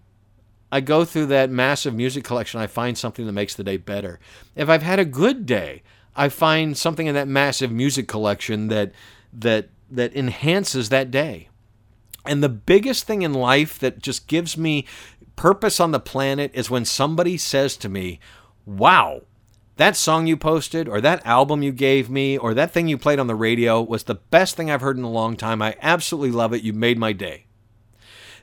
I 0.71 0.81
go 0.81 1.05
through 1.05 1.27
that 1.27 1.50
massive 1.50 1.93
music 1.93 2.24
collection, 2.24 2.59
I 2.59 2.67
find 2.67 2.97
something 2.97 3.25
that 3.25 3.31
makes 3.31 3.55
the 3.55 3.63
day 3.63 3.77
better. 3.77 4.19
If 4.55 4.69
I've 4.69 4.83
had 4.83 5.00
a 5.00 5.05
good 5.05 5.45
day, 5.45 5.81
I 6.17 6.29
find 6.29 6.75
something 6.75 7.07
in 7.07 7.15
that 7.15 7.27
massive 7.27 7.71
music 7.71 8.07
collection 8.07 8.67
that 8.69 8.91
that 9.31 9.69
that 9.89 10.15
enhances 10.15 10.89
that 10.89 11.12
day. 11.12 11.49
And 12.25 12.43
the 12.43 12.49
biggest 12.49 13.06
thing 13.06 13.21
in 13.21 13.34
life 13.34 13.80
that 13.80 13.99
just 13.99 14.27
gives 14.27 14.58
me 14.58 14.86
purpose 15.38 15.80
on 15.80 15.91
the 15.91 15.99
planet 15.99 16.51
is 16.53 16.69
when 16.69 16.84
somebody 16.84 17.38
says 17.38 17.77
to 17.77 17.88
me, 17.88 18.19
"Wow, 18.65 19.21
that 19.77 19.95
song 19.95 20.27
you 20.27 20.36
posted 20.36 20.89
or 20.89 20.99
that 20.99 21.25
album 21.25 21.62
you 21.62 21.71
gave 21.71 22.10
me 22.10 22.38
or 22.38 22.53
that 22.53 22.71
thing 22.71 22.88
you 22.88 22.97
played 22.97 23.19
on 23.19 23.27
the 23.27 23.36
radio 23.36 23.82
was 23.82 24.03
the 24.03 24.15
best 24.15 24.58
thing 24.58 24.69
I've 24.69 24.82
heard 24.82 24.97
in 24.97 25.03
a 25.03 25.10
long 25.10 25.38
time. 25.38 25.62
I 25.62 25.75
absolutely 25.82 26.32
love 26.32 26.51
it. 26.51 26.63
You 26.63 26.73
made 26.73 26.97
my 26.97 27.13
day." 27.13 27.45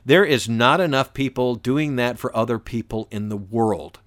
There 0.05 0.23
is 0.23 0.47
not 0.47 0.79
enough 0.79 1.13
people 1.13 1.55
doing 1.55 1.95
that 1.95 2.17
for 2.19 2.35
other 2.35 2.59
people 2.59 3.07
in 3.11 3.29
the 3.29 3.37
world. 3.37 3.99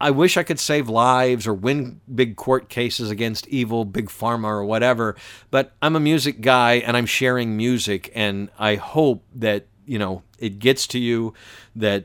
I 0.00 0.10
wish 0.10 0.36
I 0.36 0.42
could 0.42 0.60
save 0.60 0.88
lives 0.88 1.46
or 1.46 1.54
win 1.54 2.00
big 2.12 2.36
court 2.36 2.68
cases 2.68 3.10
against 3.10 3.48
evil 3.48 3.84
big 3.84 4.08
pharma 4.08 4.48
or 4.48 4.64
whatever, 4.64 5.16
but 5.50 5.74
I'm 5.80 5.96
a 5.96 6.00
music 6.00 6.40
guy 6.40 6.74
and 6.74 6.96
I'm 6.96 7.06
sharing 7.06 7.56
music 7.56 8.12
and 8.14 8.50
I 8.58 8.74
hope 8.74 9.24
that, 9.34 9.66
you 9.86 9.98
know, 9.98 10.22
it 10.38 10.58
gets 10.58 10.86
to 10.88 10.98
you 10.98 11.32
that 11.76 12.04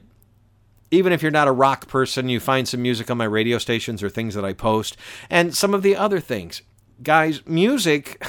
even 0.90 1.12
if 1.14 1.22
you're 1.22 1.32
not 1.32 1.48
a 1.48 1.54
rock 1.54 1.88
person, 1.88 2.30
you 2.30 2.40
find 2.40 2.68
some 2.68 2.82
music 2.82 3.10
on 3.10 3.18
my 3.18 3.26
radio 3.26 3.58
stations 3.58 4.04
or 4.04 4.10
things 4.10 4.36
that 4.36 4.46
I 4.46 4.54
post 4.54 4.98
and 5.30 5.56
some 5.56 5.74
of 5.74 5.82
the 5.82 5.96
other 5.96 6.20
things. 6.20 6.62
Guys, 7.04 7.42
music 7.46 8.24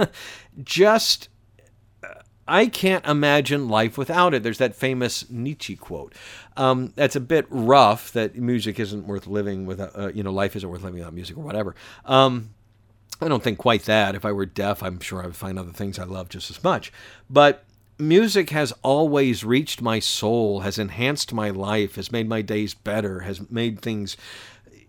just 0.62 1.28
I 2.46 2.66
can't 2.66 3.06
imagine 3.06 3.68
life 3.68 3.96
without 3.96 4.34
it. 4.34 4.42
There's 4.42 4.58
that 4.58 4.74
famous 4.74 5.30
Nietzsche 5.30 5.76
quote. 5.76 6.14
Um, 6.56 6.92
that's 6.96 7.16
a 7.16 7.20
bit 7.20 7.46
rough. 7.48 8.12
That 8.12 8.36
music 8.36 8.80
isn't 8.80 9.06
worth 9.06 9.26
living 9.26 9.64
without. 9.66 9.96
Uh, 9.96 10.08
you 10.08 10.22
know, 10.22 10.32
life 10.32 10.56
isn't 10.56 10.68
worth 10.68 10.82
living 10.82 10.98
without 10.98 11.14
music 11.14 11.36
or 11.36 11.42
whatever. 11.42 11.74
Um, 12.04 12.50
I 13.20 13.28
don't 13.28 13.42
think 13.42 13.58
quite 13.58 13.84
that. 13.84 14.14
If 14.16 14.24
I 14.24 14.32
were 14.32 14.46
deaf, 14.46 14.82
I'm 14.82 14.98
sure 14.98 15.22
I 15.22 15.26
would 15.26 15.36
find 15.36 15.58
other 15.58 15.70
things 15.70 15.98
I 15.98 16.04
love 16.04 16.28
just 16.28 16.50
as 16.50 16.62
much. 16.64 16.92
But 17.30 17.64
music 17.98 18.50
has 18.50 18.72
always 18.82 19.44
reached 19.44 19.80
my 19.80 20.00
soul, 20.00 20.60
has 20.60 20.78
enhanced 20.78 21.32
my 21.32 21.50
life, 21.50 21.94
has 21.94 22.10
made 22.10 22.28
my 22.28 22.42
days 22.42 22.74
better, 22.74 23.20
has 23.20 23.48
made 23.50 23.80
things. 23.80 24.16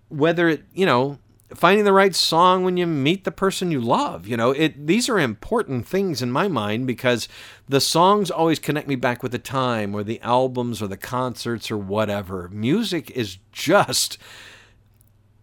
Whether 0.09 0.49
it, 0.49 0.63
you 0.73 0.87
know, 0.87 1.19
finding 1.53 1.85
the 1.85 1.93
right 1.93 2.15
song 2.15 2.63
when 2.63 2.77
you 2.77 2.87
meet 2.87 3.23
the 3.23 3.31
person 3.31 3.71
you 3.71 3.81
love. 3.81 4.27
You 4.27 4.37
know, 4.37 4.51
it 4.51 4.87
these 4.87 5.09
are 5.09 5.19
important 5.19 5.87
things 5.87 6.21
in 6.21 6.31
my 6.31 6.47
mind 6.47 6.87
because 6.87 7.27
the 7.67 7.81
songs 7.81 8.31
always 8.31 8.59
connect 8.59 8.87
me 8.87 8.95
back 8.95 9.23
with 9.23 9.31
the 9.31 9.39
time 9.39 9.93
or 9.95 10.03
the 10.03 10.21
albums 10.21 10.81
or 10.81 10.87
the 10.87 10.97
concerts 10.97 11.69
or 11.71 11.77
whatever. 11.77 12.49
Music 12.49 13.11
is 13.11 13.37
just 13.51 14.17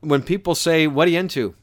when 0.00 0.22
people 0.22 0.54
say, 0.54 0.86
"What 0.86 1.08
are 1.08 1.10
you 1.10 1.18
into?" 1.18 1.54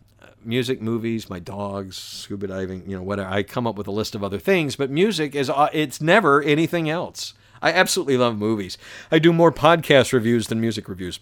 Music, 0.45 0.81
movies, 0.81 1.29
my 1.29 1.39
dogs, 1.39 1.97
scuba 1.97 2.47
diving, 2.47 2.89
you 2.89 2.95
know, 2.95 3.03
whatever. 3.03 3.29
I 3.29 3.43
come 3.43 3.67
up 3.67 3.75
with 3.75 3.87
a 3.87 3.91
list 3.91 4.15
of 4.15 4.23
other 4.23 4.39
things, 4.39 4.77
but 4.77 4.89
music 4.89 5.35
is 5.35 5.49
uh, 5.49 5.69
it's 5.73 5.99
never 5.99 6.41
anything 6.41 6.89
else. 6.89 7.33
I 7.61 7.73
absolutely 7.73 8.17
love 8.17 8.37
movies. 8.37 8.77
I 9.11 9.19
do 9.19 9.33
more 9.33 9.51
podcast 9.51 10.13
reviews 10.13 10.47
than 10.47 10.61
music 10.61 10.87
reviews 10.87 11.19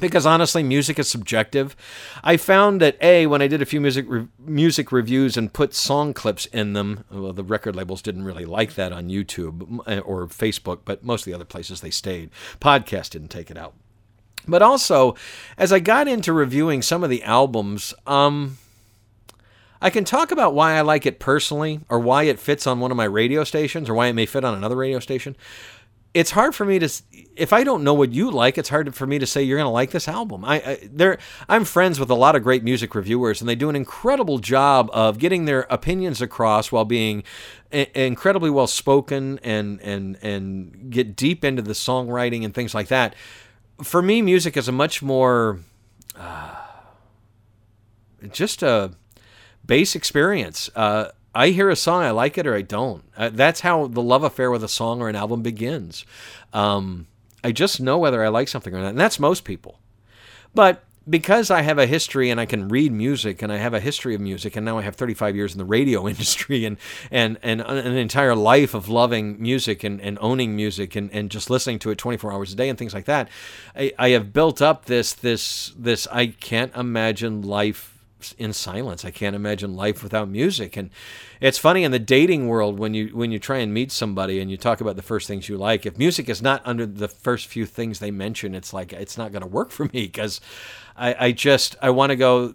because 0.00 0.26
honestly 0.26 0.62
music 0.62 0.98
is 0.98 1.08
subjective. 1.08 1.76
I 2.24 2.36
found 2.36 2.80
that 2.80 2.96
a 3.02 3.26
when 3.26 3.42
i 3.42 3.46
did 3.46 3.62
a 3.62 3.66
few 3.66 3.80
music 3.80 4.06
re- 4.08 4.28
music 4.38 4.92
reviews 4.92 5.36
and 5.36 5.52
put 5.52 5.74
song 5.74 6.12
clips 6.14 6.46
in 6.46 6.72
them 6.72 7.04
well, 7.10 7.32
the 7.32 7.44
record 7.44 7.76
labels 7.76 8.02
didn't 8.02 8.24
really 8.24 8.44
like 8.44 8.74
that 8.74 8.92
on 8.92 9.08
youtube 9.08 9.80
uh, 9.86 10.00
or 10.00 10.26
facebook 10.26 10.80
but 10.84 11.04
most 11.04 11.22
of 11.22 11.24
the 11.26 11.34
other 11.34 11.44
places 11.44 11.80
they 11.80 11.90
stayed. 11.90 12.30
Podcast 12.60 13.10
didn't 13.10 13.28
take 13.28 13.50
it 13.50 13.56
out. 13.56 13.74
But 14.48 14.62
also 14.62 15.14
as 15.56 15.72
i 15.72 15.78
got 15.78 16.08
into 16.08 16.32
reviewing 16.32 16.82
some 16.82 17.04
of 17.04 17.10
the 17.10 17.22
albums 17.22 17.94
um 18.06 18.58
I 19.82 19.88
can 19.88 20.04
talk 20.04 20.30
about 20.30 20.52
why 20.52 20.74
I 20.74 20.82
like 20.82 21.06
it 21.06 21.18
personally 21.18 21.80
or 21.88 21.98
why 21.98 22.24
it 22.24 22.38
fits 22.38 22.66
on 22.66 22.80
one 22.80 22.90
of 22.90 22.98
my 22.98 23.04
radio 23.04 23.44
stations 23.44 23.88
or 23.88 23.94
why 23.94 24.08
it 24.08 24.12
may 24.12 24.26
fit 24.26 24.44
on 24.44 24.54
another 24.54 24.76
radio 24.76 24.98
station 24.98 25.36
it's 26.12 26.32
hard 26.32 26.54
for 26.54 26.64
me 26.64 26.78
to 26.78 26.88
if 27.36 27.52
I 27.52 27.64
don't 27.64 27.84
know 27.84 27.94
what 27.94 28.12
you 28.12 28.30
like, 28.30 28.58
it's 28.58 28.68
hard 28.68 28.94
for 28.94 29.06
me 29.06 29.18
to 29.18 29.26
say 29.26 29.42
you're 29.42 29.56
going 29.56 29.66
to 29.66 29.70
like 29.70 29.92
this 29.92 30.08
album. 30.08 30.44
I, 30.44 30.56
I 30.56 30.88
there 30.90 31.18
I'm 31.48 31.64
friends 31.64 32.00
with 32.00 32.10
a 32.10 32.14
lot 32.14 32.36
of 32.36 32.42
great 32.42 32.64
music 32.64 32.94
reviewers, 32.94 33.40
and 33.40 33.48
they 33.48 33.54
do 33.54 33.68
an 33.68 33.76
incredible 33.76 34.38
job 34.38 34.90
of 34.92 35.18
getting 35.18 35.44
their 35.44 35.66
opinions 35.70 36.20
across 36.20 36.72
while 36.72 36.84
being 36.84 37.22
incredibly 37.70 38.50
well 38.50 38.66
spoken 38.66 39.38
and 39.42 39.80
and 39.82 40.18
and 40.22 40.90
get 40.90 41.14
deep 41.16 41.44
into 41.44 41.62
the 41.62 41.72
songwriting 41.72 42.44
and 42.44 42.54
things 42.54 42.74
like 42.74 42.88
that. 42.88 43.14
For 43.82 44.02
me, 44.02 44.20
music 44.20 44.56
is 44.56 44.68
a 44.68 44.72
much 44.72 45.02
more 45.02 45.60
uh, 46.16 46.56
just 48.30 48.62
a 48.62 48.92
base 49.64 49.94
experience. 49.94 50.68
Uh, 50.74 51.10
I 51.34 51.48
hear 51.48 51.70
a 51.70 51.76
song, 51.76 52.02
I 52.02 52.10
like 52.10 52.38
it 52.38 52.46
or 52.46 52.54
I 52.54 52.62
don't. 52.62 53.04
Uh, 53.16 53.30
that's 53.30 53.60
how 53.60 53.86
the 53.86 54.02
love 54.02 54.24
affair 54.24 54.50
with 54.50 54.64
a 54.64 54.68
song 54.68 55.00
or 55.00 55.08
an 55.08 55.16
album 55.16 55.42
begins. 55.42 56.04
Um, 56.52 57.06
I 57.44 57.52
just 57.52 57.80
know 57.80 57.98
whether 57.98 58.24
I 58.24 58.28
like 58.28 58.48
something 58.48 58.74
or 58.74 58.80
not, 58.80 58.88
and 58.88 59.00
that's 59.00 59.20
most 59.20 59.44
people. 59.44 59.78
But 60.54 60.82
because 61.08 61.50
I 61.50 61.62
have 61.62 61.78
a 61.78 61.86
history 61.86 62.30
and 62.30 62.38
I 62.38 62.46
can 62.46 62.68
read 62.68 62.92
music 62.92 63.42
and 63.42 63.52
I 63.52 63.56
have 63.56 63.72
a 63.72 63.80
history 63.80 64.14
of 64.14 64.20
music 64.20 64.54
and 64.54 64.64
now 64.64 64.78
I 64.78 64.82
have 64.82 64.96
35 64.96 65.34
years 65.34 65.52
in 65.52 65.58
the 65.58 65.64
radio 65.64 66.06
industry 66.08 66.64
and 66.64 66.76
and 67.10 67.38
and 67.42 67.60
an 67.62 67.96
entire 67.96 68.34
life 68.34 68.74
of 68.74 68.88
loving 68.88 69.40
music 69.40 69.82
and, 69.82 70.00
and 70.00 70.18
owning 70.20 70.54
music 70.54 70.94
and, 70.96 71.10
and 71.12 71.30
just 71.30 71.48
listening 71.48 71.78
to 71.80 71.90
it 71.90 71.98
24 71.98 72.32
hours 72.32 72.52
a 72.52 72.56
day 72.56 72.68
and 72.68 72.78
things 72.78 72.92
like 72.92 73.06
that 73.06 73.28
I, 73.74 73.92
I 73.98 74.08
have 74.10 74.32
built 74.32 74.60
up 74.60 74.84
this 74.84 75.14
this 75.14 75.72
this 75.76 76.06
I 76.08 76.28
can't 76.28 76.74
imagine 76.76 77.42
life 77.42 77.89
in 78.38 78.52
silence. 78.52 79.04
I 79.04 79.10
can't 79.10 79.36
imagine 79.36 79.74
life 79.74 80.02
without 80.02 80.28
music. 80.28 80.76
And 80.76 80.90
it's 81.40 81.58
funny 81.58 81.84
in 81.84 81.92
the 81.92 81.98
dating 81.98 82.48
world 82.48 82.78
when 82.78 82.94
you 82.94 83.08
when 83.08 83.30
you 83.32 83.38
try 83.38 83.58
and 83.58 83.72
meet 83.72 83.92
somebody 83.92 84.40
and 84.40 84.50
you 84.50 84.56
talk 84.56 84.80
about 84.80 84.96
the 84.96 85.02
first 85.02 85.26
things 85.26 85.48
you 85.48 85.56
like. 85.56 85.86
If 85.86 85.98
music 85.98 86.28
is 86.28 86.42
not 86.42 86.62
under 86.64 86.86
the 86.86 87.08
first 87.08 87.46
few 87.46 87.66
things 87.66 87.98
they 87.98 88.10
mention, 88.10 88.54
it's 88.54 88.72
like 88.72 88.92
it's 88.92 89.18
not 89.18 89.32
going 89.32 89.42
to 89.42 89.48
work 89.48 89.70
for 89.70 89.84
me 89.86 90.06
because 90.06 90.40
I, 90.96 91.26
I 91.26 91.32
just 91.32 91.76
I 91.82 91.90
want 91.90 92.10
to 92.10 92.16
go 92.16 92.54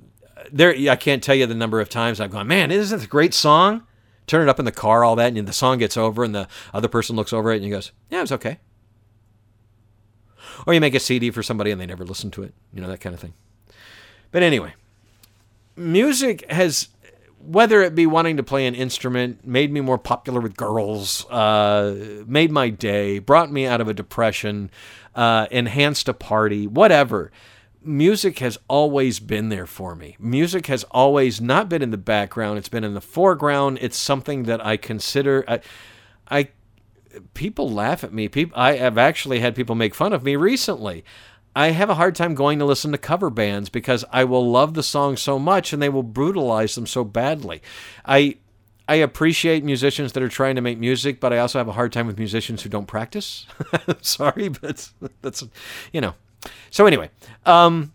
there. 0.51 0.71
I 0.89 0.95
can't 0.95 1.23
tell 1.23 1.35
you 1.35 1.45
the 1.45 1.55
number 1.55 1.79
of 1.79 1.89
times 1.89 2.19
I've 2.19 2.31
gone, 2.31 2.47
man, 2.47 2.71
isn't 2.71 2.97
this 2.97 3.05
a 3.05 3.09
great 3.09 3.33
song? 3.33 3.83
Turn 4.27 4.41
it 4.41 4.49
up 4.49 4.57
in 4.57 4.65
the 4.65 4.71
car, 4.71 5.03
all 5.03 5.15
that, 5.17 5.35
and 5.35 5.47
the 5.47 5.53
song 5.53 5.77
gets 5.77 5.97
over, 5.97 6.23
and 6.23 6.33
the 6.33 6.47
other 6.73 6.87
person 6.87 7.15
looks 7.15 7.31
over 7.31 7.51
it 7.51 7.57
and 7.57 7.63
he 7.63 7.69
goes, 7.69 7.91
yeah, 8.09 8.23
it's 8.23 8.31
okay. 8.31 8.57
Or 10.65 10.73
you 10.73 10.81
make 10.81 10.95
a 10.95 10.99
CD 10.99 11.29
for 11.29 11.43
somebody 11.43 11.69
and 11.69 11.79
they 11.79 11.85
never 11.85 12.03
listen 12.03 12.31
to 12.31 12.41
it, 12.41 12.55
you 12.73 12.81
know 12.81 12.87
that 12.87 13.01
kind 13.01 13.13
of 13.13 13.19
thing. 13.19 13.33
But 14.31 14.41
anyway 14.41 14.73
music 15.75 16.49
has 16.51 16.89
whether 17.45 17.81
it 17.81 17.93
be 17.93 18.07
wanting 18.07 18.37
to 18.37 18.43
play 18.43 18.65
an 18.65 18.75
instrument, 18.75 19.45
made 19.45 19.71
me 19.71 19.81
more 19.81 19.97
popular 19.97 20.41
with 20.41 20.57
girls, 20.57 21.29
uh, 21.29 22.23
made 22.25 22.51
my 22.51 22.69
day, 22.69 23.19
brought 23.19 23.51
me 23.51 23.65
out 23.65 23.81
of 23.81 23.87
a 23.87 23.93
depression, 23.93 24.71
uh, 25.13 25.45
enhanced 25.51 26.09
a 26.09 26.13
party, 26.13 26.65
whatever. 26.65 27.31
Music 27.83 28.39
has 28.39 28.57
always 28.67 29.19
been 29.19 29.49
there 29.49 29.67
for 29.67 29.95
me. 29.95 30.15
Music 30.19 30.65
has 30.65 30.83
always 30.85 31.39
not 31.39 31.69
been 31.69 31.83
in 31.83 31.91
the 31.91 31.97
background; 31.97 32.57
it's 32.57 32.69
been 32.69 32.83
in 32.83 32.95
the 32.95 33.01
foreground. 33.01 33.77
It's 33.79 33.97
something 33.97 34.43
that 34.43 34.65
I 34.65 34.75
consider. 34.75 35.45
I, 35.47 35.59
I 36.27 36.49
people 37.35 37.69
laugh 37.69 38.03
at 38.03 38.11
me. 38.11 38.27
People, 38.27 38.59
I 38.59 38.77
have 38.77 38.97
actually 38.97 39.39
had 39.39 39.55
people 39.55 39.75
make 39.75 39.93
fun 39.93 40.13
of 40.13 40.23
me 40.23 40.35
recently. 40.35 41.05
I 41.55 41.67
have 41.67 41.89
a 41.89 41.95
hard 41.95 42.15
time 42.15 42.35
going 42.35 42.59
to 42.59 42.65
listen 42.65 42.91
to 42.91 42.97
cover 42.97 43.29
bands 43.29 43.69
because 43.69 44.03
I 44.11 44.25
will 44.25 44.49
love 44.49 44.73
the 44.73 44.83
song 44.83 45.15
so 45.15 45.39
much 45.39 45.71
and 45.71 45.81
they 45.81 45.89
will 45.89 46.03
brutalize 46.03 46.75
them 46.75 46.85
so 46.85 47.03
badly. 47.03 47.61
I 48.05 48.37
I 48.87 48.95
appreciate 48.95 49.63
musicians 49.63 50.11
that 50.11 50.21
are 50.21 50.29
trying 50.29 50.55
to 50.55 50.61
make 50.61 50.77
music, 50.77 51.19
but 51.19 51.33
I 51.33 51.39
also 51.39 51.57
have 51.57 51.67
a 51.67 51.71
hard 51.71 51.91
time 51.91 52.05
with 52.05 52.19
musicians 52.19 52.61
who 52.61 52.69
don't 52.69 52.85
practice. 52.85 53.47
Sorry, 54.01 54.49
but 54.49 54.89
that's 55.21 55.43
you 55.91 56.01
know. 56.01 56.13
So 56.69 56.85
anyway, 56.85 57.09
um, 57.45 57.93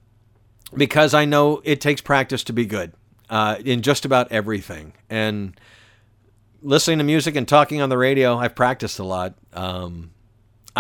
because 0.75 1.15
I 1.15 1.25
know 1.27 1.61
it 1.65 1.81
takes 1.81 2.01
practice 2.01 2.43
to 2.45 2.53
be 2.53 2.67
good 2.67 2.93
uh, 3.29 3.57
in 3.65 3.83
just 3.83 4.05
about 4.05 4.33
everything, 4.33 4.95
and 5.09 5.59
listening 6.63 6.99
to 6.99 7.05
music 7.05 7.37
and 7.37 7.47
talking 7.47 7.81
on 7.81 7.89
the 7.89 7.99
radio, 7.99 8.37
I've 8.37 8.55
practiced 8.55 8.99
a 8.99 9.05
lot. 9.05 9.35
Um, 9.53 10.11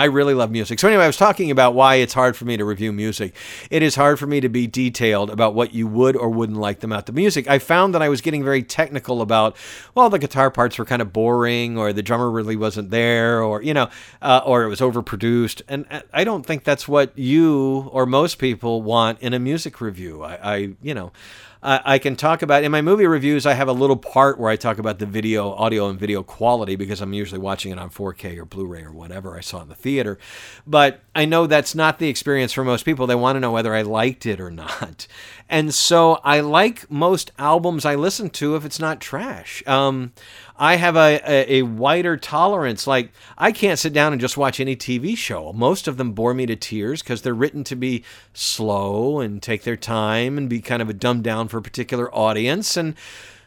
I 0.00 0.04
really 0.04 0.32
love 0.32 0.50
music. 0.50 0.80
So 0.80 0.88
anyway, 0.88 1.04
I 1.04 1.08
was 1.08 1.18
talking 1.18 1.50
about 1.50 1.74
why 1.74 1.96
it's 1.96 2.14
hard 2.14 2.34
for 2.34 2.46
me 2.46 2.56
to 2.56 2.64
review 2.64 2.90
music. 2.90 3.34
It 3.70 3.82
is 3.82 3.96
hard 3.96 4.18
for 4.18 4.26
me 4.26 4.40
to 4.40 4.48
be 4.48 4.66
detailed 4.66 5.28
about 5.28 5.54
what 5.54 5.74
you 5.74 5.86
would 5.86 6.16
or 6.16 6.30
wouldn't 6.30 6.58
like 6.58 6.82
about 6.82 7.04
the 7.04 7.12
music. 7.12 7.46
I 7.50 7.58
found 7.58 7.94
that 7.94 8.00
I 8.00 8.08
was 8.08 8.22
getting 8.22 8.42
very 8.42 8.62
technical 8.62 9.20
about, 9.20 9.58
well, 9.94 10.08
the 10.08 10.18
guitar 10.18 10.50
parts 10.50 10.78
were 10.78 10.86
kind 10.86 11.02
of 11.02 11.12
boring, 11.12 11.76
or 11.76 11.92
the 11.92 12.02
drummer 12.02 12.30
really 12.30 12.56
wasn't 12.56 12.88
there, 12.88 13.42
or 13.42 13.62
you 13.62 13.74
know, 13.74 13.90
uh, 14.22 14.40
or 14.46 14.62
it 14.62 14.68
was 14.68 14.80
overproduced. 14.80 15.60
And 15.68 15.84
uh, 15.90 16.00
I 16.14 16.24
don't 16.24 16.46
think 16.46 16.64
that's 16.64 16.88
what 16.88 17.16
you 17.18 17.90
or 17.92 18.06
most 18.06 18.38
people 18.38 18.80
want 18.80 19.20
in 19.20 19.34
a 19.34 19.38
music 19.38 19.82
review. 19.82 20.22
I, 20.22 20.54
I 20.54 20.56
you 20.80 20.94
know. 20.94 21.12
I 21.62 21.98
can 21.98 22.16
talk 22.16 22.40
about 22.40 22.64
in 22.64 22.72
my 22.72 22.80
movie 22.80 23.06
reviews. 23.06 23.44
I 23.44 23.52
have 23.52 23.68
a 23.68 23.72
little 23.72 23.96
part 23.96 24.38
where 24.38 24.50
I 24.50 24.56
talk 24.56 24.78
about 24.78 24.98
the 24.98 25.04
video, 25.04 25.52
audio, 25.52 25.88
and 25.90 25.98
video 25.98 26.22
quality 26.22 26.74
because 26.74 27.02
I'm 27.02 27.12
usually 27.12 27.38
watching 27.38 27.70
it 27.70 27.78
on 27.78 27.90
4K 27.90 28.38
or 28.38 28.46
Blu-ray 28.46 28.82
or 28.82 28.92
whatever 28.92 29.36
I 29.36 29.40
saw 29.40 29.60
in 29.60 29.68
the 29.68 29.74
theater. 29.74 30.18
But 30.66 31.02
I 31.14 31.24
know 31.24 31.46
that's 31.46 31.74
not 31.74 31.98
the 31.98 32.08
experience 32.08 32.52
for 32.52 32.62
most 32.62 32.84
people. 32.84 33.06
They 33.06 33.16
want 33.16 33.36
to 33.36 33.40
know 33.40 33.50
whether 33.50 33.74
I 33.74 33.82
liked 33.82 34.26
it 34.26 34.40
or 34.40 34.50
not, 34.50 35.06
and 35.48 35.74
so 35.74 36.20
I 36.24 36.40
like 36.40 36.90
most 36.90 37.32
albums 37.38 37.84
I 37.84 37.96
listen 37.96 38.30
to 38.30 38.54
if 38.56 38.64
it's 38.64 38.78
not 38.78 39.00
trash. 39.00 39.62
Um, 39.66 40.12
I 40.56 40.76
have 40.76 40.94
a, 40.94 41.20
a, 41.26 41.58
a, 41.58 41.62
wider 41.62 42.18
tolerance. 42.18 42.86
Like, 42.86 43.12
I 43.38 43.50
can't 43.50 43.78
sit 43.78 43.94
down 43.94 44.12
and 44.12 44.20
just 44.20 44.36
watch 44.36 44.60
any 44.60 44.76
TV 44.76 45.16
show. 45.16 45.54
Most 45.54 45.88
of 45.88 45.96
them 45.96 46.12
bore 46.12 46.34
me 46.34 46.44
to 46.46 46.54
tears 46.54 47.02
because 47.02 47.22
they're 47.22 47.32
written 47.32 47.64
to 47.64 47.76
be 47.76 48.04
slow 48.34 49.20
and 49.20 49.42
take 49.42 49.62
their 49.62 49.76
time 49.76 50.36
and 50.36 50.50
be 50.50 50.60
kind 50.60 50.82
of 50.82 50.90
a 50.90 50.92
dumbed 50.92 51.24
down 51.24 51.48
for 51.48 51.56
a 51.56 51.62
particular 51.62 52.14
audience. 52.14 52.76
And 52.76 52.94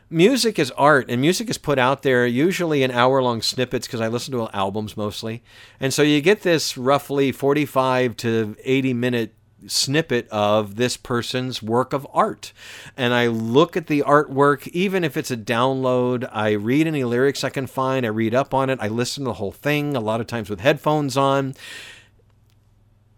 music 0.10 0.60
is 0.60 0.72
art, 0.72 1.10
and 1.10 1.20
music 1.22 1.50
is 1.50 1.58
put 1.58 1.80
out 1.80 2.04
there 2.04 2.26
usually 2.26 2.84
in 2.84 2.92
hour 2.92 3.22
long 3.22 3.42
snippets 3.42 3.88
because 3.88 4.02
I 4.02 4.08
listen 4.08 4.34
to 4.34 4.50
albums 4.54 4.98
mostly. 4.98 5.44
And 5.80 5.94
so 5.94 6.02
you 6.02 6.22
get 6.22 6.42
this 6.42 6.78
roughly 6.78 7.32
45 7.32 8.16
to 8.18 8.56
80 8.64 8.94
minute 8.94 9.36
snippet 9.68 10.28
of 10.30 10.76
this 10.76 10.98
person's 10.98 11.62
work 11.62 11.94
of 11.94 12.08
art. 12.14 12.54
And 12.98 13.14
I 13.14 13.28
look 13.28 13.78
at 13.78 13.88
the 13.88 14.02
artwork, 14.02 14.68
even 14.70 15.04
if 15.04 15.18
it's 15.18 15.32
a 15.32 15.38
download, 15.38 16.30
I 16.32 16.52
read 16.52 16.88
any 16.88 17.04
lyrics 17.04 17.44
I 17.44 17.50
can 17.50 17.68
find, 17.68 18.06
I 18.06 18.10
read 18.10 18.36
up 18.36 18.54
on 18.54 18.70
it, 18.70 18.80
I 18.82 18.88
listen 18.88 19.24
to 19.24 19.30
the 19.30 19.34
whole 19.36 19.52
thing, 19.52 19.96
a 19.96 20.02
lot 20.02 20.22
of 20.22 20.28
times 20.28 20.50
with 20.50 20.60
headphones 20.60 21.18
on. 21.18 21.56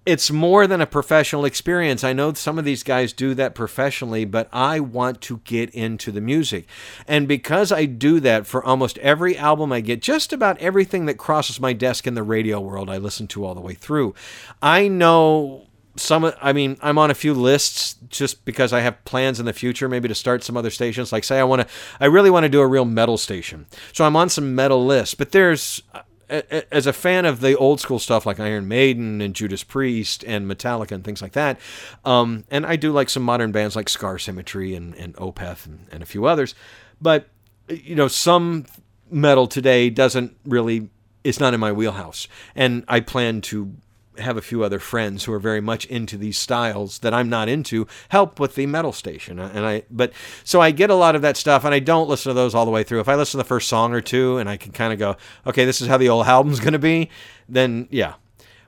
It's 0.05 0.29
more 0.29 0.67
than 0.67 0.81
a 0.81 0.85
professional 0.85 1.45
experience. 1.45 2.03
I 2.03 2.13
know 2.13 2.31
some 2.33 2.59
of 2.59 2.65
these 2.65 2.83
guys 2.83 3.11
do 3.11 3.33
that 3.33 3.55
professionally, 3.55 4.23
but 4.23 4.47
I 4.53 4.79
want 4.79 5.19
to 5.21 5.41
get 5.45 5.71
into 5.71 6.11
the 6.11 6.21
music. 6.21 6.67
And 7.07 7.27
because 7.27 7.71
I 7.71 7.85
do 7.85 8.19
that 8.19 8.45
for 8.45 8.63
almost 8.63 8.99
every 8.99 9.35
album 9.35 9.71
I 9.71 9.81
get, 9.81 10.03
just 10.03 10.31
about 10.31 10.59
everything 10.59 11.07
that 11.07 11.17
crosses 11.17 11.59
my 11.59 11.73
desk 11.73 12.05
in 12.05 12.13
the 12.13 12.21
radio 12.21 12.59
world, 12.59 12.89
I 12.89 12.97
listen 12.97 13.25
to 13.29 13.45
all 13.45 13.55
the 13.55 13.61
way 13.61 13.73
through. 13.73 14.13
I 14.61 14.87
know 14.87 15.65
some 15.97 16.29
i 16.41 16.51
mean 16.51 16.77
i'm 16.81 16.97
on 16.97 17.09
a 17.09 17.13
few 17.13 17.33
lists 17.33 17.95
just 18.09 18.43
because 18.43 18.73
i 18.73 18.81
have 18.81 19.03
plans 19.05 19.39
in 19.39 19.45
the 19.45 19.53
future 19.53 19.87
maybe 19.87 20.07
to 20.07 20.15
start 20.15 20.43
some 20.43 20.57
other 20.57 20.69
stations 20.69 21.13
like 21.13 21.23
say 21.23 21.39
i 21.39 21.43
want 21.43 21.61
to 21.61 21.67
i 22.01 22.05
really 22.05 22.29
want 22.29 22.43
to 22.43 22.49
do 22.49 22.59
a 22.59 22.67
real 22.67 22.85
metal 22.85 23.17
station 23.17 23.65
so 23.93 24.03
i'm 24.03 24.15
on 24.15 24.27
some 24.27 24.53
metal 24.53 24.85
lists 24.85 25.15
but 25.15 25.31
there's 25.31 25.81
as 26.29 26.87
a 26.87 26.93
fan 26.93 27.25
of 27.25 27.41
the 27.41 27.55
old 27.57 27.79
school 27.79 27.99
stuff 27.99 28.25
like 28.25 28.39
Iron 28.39 28.67
Maiden 28.67 29.21
and 29.21 29.33
Judas 29.35 29.63
Priest 29.63 30.23
and 30.25 30.49
Metallica 30.49 30.91
and 30.91 31.03
things 31.03 31.21
like 31.21 31.33
that, 31.33 31.59
um, 32.03 32.43
and 32.49 32.65
I 32.65 32.75
do 32.75 32.91
like 32.91 33.09
some 33.09 33.23
modern 33.23 33.51
bands 33.51 33.75
like 33.75 33.89
Scar 33.89 34.17
Symmetry 34.17 34.75
and, 34.75 34.95
and 34.95 35.15
Opeth 35.15 35.65
and, 35.65 35.87
and 35.91 36.03
a 36.03 36.05
few 36.05 36.25
others, 36.25 36.55
but 37.01 37.27
you 37.69 37.95
know 37.95 38.07
some 38.07 38.65
metal 39.09 39.47
today 39.47 39.89
doesn't 39.89 40.35
really 40.45 40.89
it's 41.23 41.39
not 41.39 41.53
in 41.53 41.59
my 41.59 41.71
wheelhouse, 41.71 42.27
and 42.55 42.83
I 42.87 42.99
plan 42.99 43.41
to 43.41 43.75
have 44.19 44.37
a 44.37 44.41
few 44.41 44.63
other 44.63 44.79
friends 44.79 45.23
who 45.23 45.33
are 45.33 45.39
very 45.39 45.61
much 45.61 45.85
into 45.85 46.17
these 46.17 46.37
styles 46.37 46.99
that 46.99 47.13
I'm 47.13 47.29
not 47.29 47.49
into 47.49 47.87
help 48.09 48.39
with 48.39 48.55
the 48.55 48.65
metal 48.65 48.91
station. 48.91 49.39
And 49.39 49.65
I 49.65 49.83
but 49.89 50.13
so 50.43 50.61
I 50.61 50.71
get 50.71 50.89
a 50.89 50.95
lot 50.95 51.15
of 51.15 51.21
that 51.21 51.37
stuff 51.37 51.63
and 51.63 51.73
I 51.73 51.79
don't 51.79 52.09
listen 52.09 52.29
to 52.29 52.33
those 52.33 52.55
all 52.55 52.65
the 52.65 52.71
way 52.71 52.83
through. 52.83 52.99
If 52.99 53.09
I 53.09 53.15
listen 53.15 53.33
to 53.33 53.43
the 53.43 53.47
first 53.47 53.67
song 53.67 53.93
or 53.93 54.01
two 54.01 54.37
and 54.37 54.49
I 54.49 54.57
can 54.57 54.71
kind 54.71 54.93
of 54.93 54.99
go 54.99 55.15
okay 55.47 55.65
this 55.65 55.81
is 55.81 55.87
how 55.87 55.97
the 55.97 56.09
old 56.09 56.25
album's 56.25 56.59
going 56.59 56.73
to 56.73 56.79
be 56.79 57.09
then 57.47 57.87
yeah. 57.91 58.15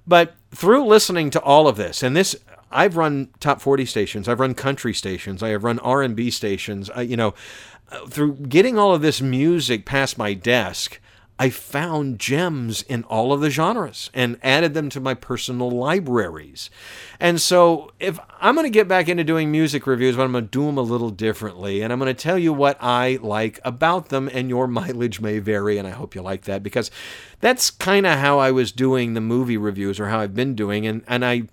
But 0.05 0.36
through 0.51 0.86
listening 0.86 1.29
to 1.31 1.41
all 1.41 1.67
of 1.67 1.77
this 1.77 2.03
and 2.03 2.15
this 2.15 2.36
I've 2.71 2.97
run 2.97 3.29
top 3.39 3.62
40 3.62 3.86
stations 3.86 4.27
I've 4.27 4.39
run 4.39 4.53
country 4.53 4.93
stations 4.93 5.41
I 5.41 5.49
have 5.49 5.63
run 5.63 5.79
R&B 5.79 6.31
stations 6.31 6.89
I, 6.89 7.01
you 7.01 7.17
know 7.17 7.33
uh, 7.91 8.05
through 8.07 8.36
getting 8.36 8.77
all 8.77 8.93
of 8.93 9.01
this 9.01 9.21
music 9.21 9.86
past 9.86 10.17
my 10.17 10.33
desk 10.33 10.99
I 11.39 11.52
found 11.52 12.17
gems 12.19 12.82
in 12.82 13.04
all 13.04 13.32
of 13.32 13.41
the 13.41 13.52
genres 13.52 14.10
and 14.13 14.39
added 14.41 14.73
them 14.73 14.89
to 14.89 15.00
my 15.00 15.13
personal 15.13 15.69
libraries. 15.69 16.71
And 17.19 17.39
so, 17.39 17.91
if 18.00 18.19
I'm 18.41 18.56
going 18.56 18.65
to 18.65 18.71
get 18.71 18.88
back 18.88 19.08
into 19.08 19.23
doing 19.23 19.52
music 19.52 19.86
reviews, 19.86 20.15
but 20.15 20.23
I'm 20.23 20.32
going 20.32 20.45
to 20.45 20.50
do 20.50 20.65
them 20.65 20.80
a 20.80 20.82
little 20.82 21.12
differently, 21.12 21.82
and 21.84 21.93
I'm 21.93 22.00
going 22.00 22.13
to 22.13 22.19
tell 22.19 22.39
you 22.39 22.54
what 22.54 22.78
I 22.82 23.19
like 23.21 23.60
about 23.63 24.10
them, 24.10 24.30
and 24.34 24.50
your 24.50 24.67
mileage 24.78 25.21
may 25.21 25.38
vary, 25.38 25.78
and 25.78 25.88
I 25.88 25.91
hope 25.91 26.15
you 26.15 26.23
like 26.23 26.43
that 26.43 26.63
because 26.63 26.89
that's 27.39 27.69
kind 27.69 28.08
of 28.08 28.17
how 28.17 28.39
I 28.39 28.50
was 28.50 28.71
doing 28.71 29.13
the 29.13 29.21
movie 29.21 29.58
reviews 29.58 30.00
or 30.00 30.08
how 30.08 30.19
I've 30.19 30.36
been 30.36 30.56
doing, 30.56 30.88
and 30.88 31.04
and 31.08 31.23
I. 31.23 31.43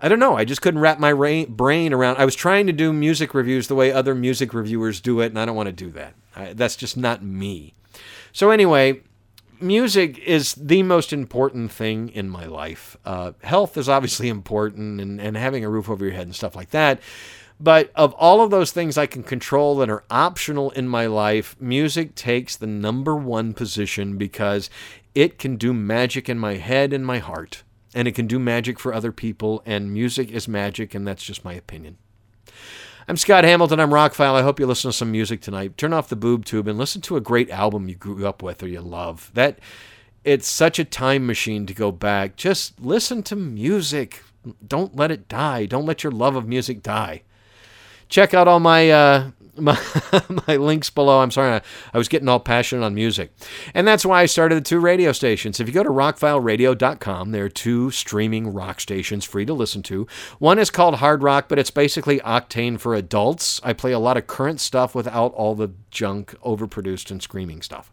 I 0.00 0.08
don't 0.08 0.18
know. 0.18 0.36
I 0.36 0.44
just 0.44 0.60
couldn't 0.60 0.80
wrap 0.80 0.98
my 0.98 1.14
brain 1.14 1.92
around. 1.94 2.18
I 2.18 2.26
was 2.26 2.34
trying 2.34 2.66
to 2.66 2.74
do 2.74 2.92
music 2.92 3.32
reviews 3.32 3.68
the 3.68 3.74
way 3.74 3.90
other 3.90 4.14
music 4.14 4.52
reviewers 4.52 5.00
do 5.00 5.20
it, 5.20 5.26
and 5.26 5.38
I 5.38 5.46
don't 5.46 5.56
want 5.56 5.68
to 5.68 5.72
do 5.72 5.90
that. 5.92 6.12
I, 6.36 6.52
that's 6.52 6.76
just 6.76 6.98
not 6.98 7.22
me. 7.22 7.72
So 8.30 8.50
anyway, 8.50 9.00
music 9.60 10.18
is 10.18 10.54
the 10.54 10.82
most 10.82 11.12
important 11.12 11.70
thing 11.72 12.08
in 12.08 12.28
my 12.28 12.46
life. 12.46 12.96
Uh, 13.04 13.32
health 13.42 13.76
is 13.76 13.88
obviously 13.88 14.28
important 14.28 15.00
and, 15.00 15.20
and 15.20 15.36
having 15.36 15.64
a 15.64 15.68
roof 15.68 15.88
over 15.88 16.04
your 16.04 16.14
head 16.14 16.26
and 16.26 16.34
stuff 16.34 16.56
like 16.56 16.70
that. 16.70 17.00
But 17.60 17.92
of 17.94 18.12
all 18.14 18.40
of 18.40 18.50
those 18.50 18.72
things 18.72 18.98
I 18.98 19.06
can 19.06 19.22
control 19.22 19.76
that 19.76 19.88
are 19.88 20.04
optional 20.10 20.70
in 20.72 20.88
my 20.88 21.06
life, 21.06 21.56
music 21.60 22.14
takes 22.14 22.56
the 22.56 22.66
number 22.66 23.14
one 23.14 23.54
position 23.54 24.18
because 24.18 24.68
it 25.14 25.38
can 25.38 25.56
do 25.56 25.72
magic 25.72 26.28
in 26.28 26.38
my 26.38 26.54
head 26.54 26.92
and 26.92 27.06
my 27.06 27.18
heart. 27.18 27.62
And 27.94 28.08
it 28.08 28.16
can 28.16 28.26
do 28.26 28.40
magic 28.40 28.80
for 28.80 28.92
other 28.92 29.12
people, 29.12 29.62
and 29.64 29.92
music 29.92 30.32
is 30.32 30.48
magic, 30.48 30.96
and 30.96 31.06
that's 31.06 31.22
just 31.22 31.44
my 31.44 31.52
opinion. 31.52 31.96
I'm 33.06 33.18
Scott 33.18 33.44
Hamilton. 33.44 33.80
I'm 33.80 33.90
Rockfile. 33.90 34.34
I 34.34 34.40
hope 34.40 34.58
you 34.58 34.66
listen 34.66 34.90
to 34.90 34.96
some 34.96 35.12
music 35.12 35.42
tonight. 35.42 35.76
Turn 35.76 35.92
off 35.92 36.08
the 36.08 36.16
boob 36.16 36.46
tube 36.46 36.66
and 36.66 36.78
listen 36.78 37.02
to 37.02 37.16
a 37.16 37.20
great 37.20 37.50
album 37.50 37.86
you 37.86 37.94
grew 37.94 38.26
up 38.26 38.42
with 38.42 38.62
or 38.62 38.66
you 38.66 38.80
love. 38.80 39.30
That 39.34 39.58
it's 40.24 40.48
such 40.48 40.78
a 40.78 40.86
time 40.86 41.26
machine 41.26 41.66
to 41.66 41.74
go 41.74 41.92
back. 41.92 42.36
Just 42.36 42.80
listen 42.80 43.22
to 43.24 43.36
music. 43.36 44.22
Don't 44.66 44.96
let 44.96 45.10
it 45.10 45.28
die. 45.28 45.66
Don't 45.66 45.84
let 45.84 46.02
your 46.02 46.12
love 46.12 46.34
of 46.34 46.48
music 46.48 46.82
die. 46.82 47.22
Check 48.08 48.32
out 48.32 48.48
all 48.48 48.60
my 48.60 48.90
uh, 48.90 49.30
my, 49.58 49.78
my 50.46 50.56
links 50.56 50.90
below. 50.90 51.20
I'm 51.20 51.30
sorry, 51.30 51.54
I, 51.54 51.60
I, 51.92 51.98
was 51.98 52.08
getting 52.08 52.28
all 52.28 52.40
passionate 52.40 52.84
on 52.84 52.94
music. 52.94 53.32
And 53.72 53.86
that's 53.86 54.04
why 54.04 54.22
I 54.22 54.26
started 54.26 54.56
the 54.56 54.60
two 54.60 54.80
radio 54.80 55.12
stations. 55.12 55.60
If 55.60 55.68
you 55.68 55.74
go 55.74 55.82
to 55.82 55.90
rockfileradio.com, 55.90 57.30
there 57.30 57.44
are 57.44 57.48
two 57.48 57.90
streaming 57.90 58.52
rock 58.52 58.80
stations 58.80 59.24
free 59.24 59.44
to 59.46 59.54
listen 59.54 59.82
to. 59.84 60.06
One 60.38 60.58
is 60.58 60.70
called 60.70 60.96
Hard 60.96 61.22
Rock, 61.22 61.48
but 61.48 61.58
it's 61.58 61.70
basically 61.70 62.18
Octane 62.20 62.80
for 62.80 62.94
adults. 62.94 63.60
I 63.62 63.72
play 63.72 63.92
a 63.92 63.98
lot 63.98 64.16
of 64.16 64.26
current 64.26 64.60
stuff 64.60 64.94
without 64.94 65.32
all 65.34 65.54
the 65.54 65.70
junk, 65.90 66.34
overproduced, 66.44 67.10
and 67.10 67.22
screaming 67.22 67.62
stuff. 67.62 67.92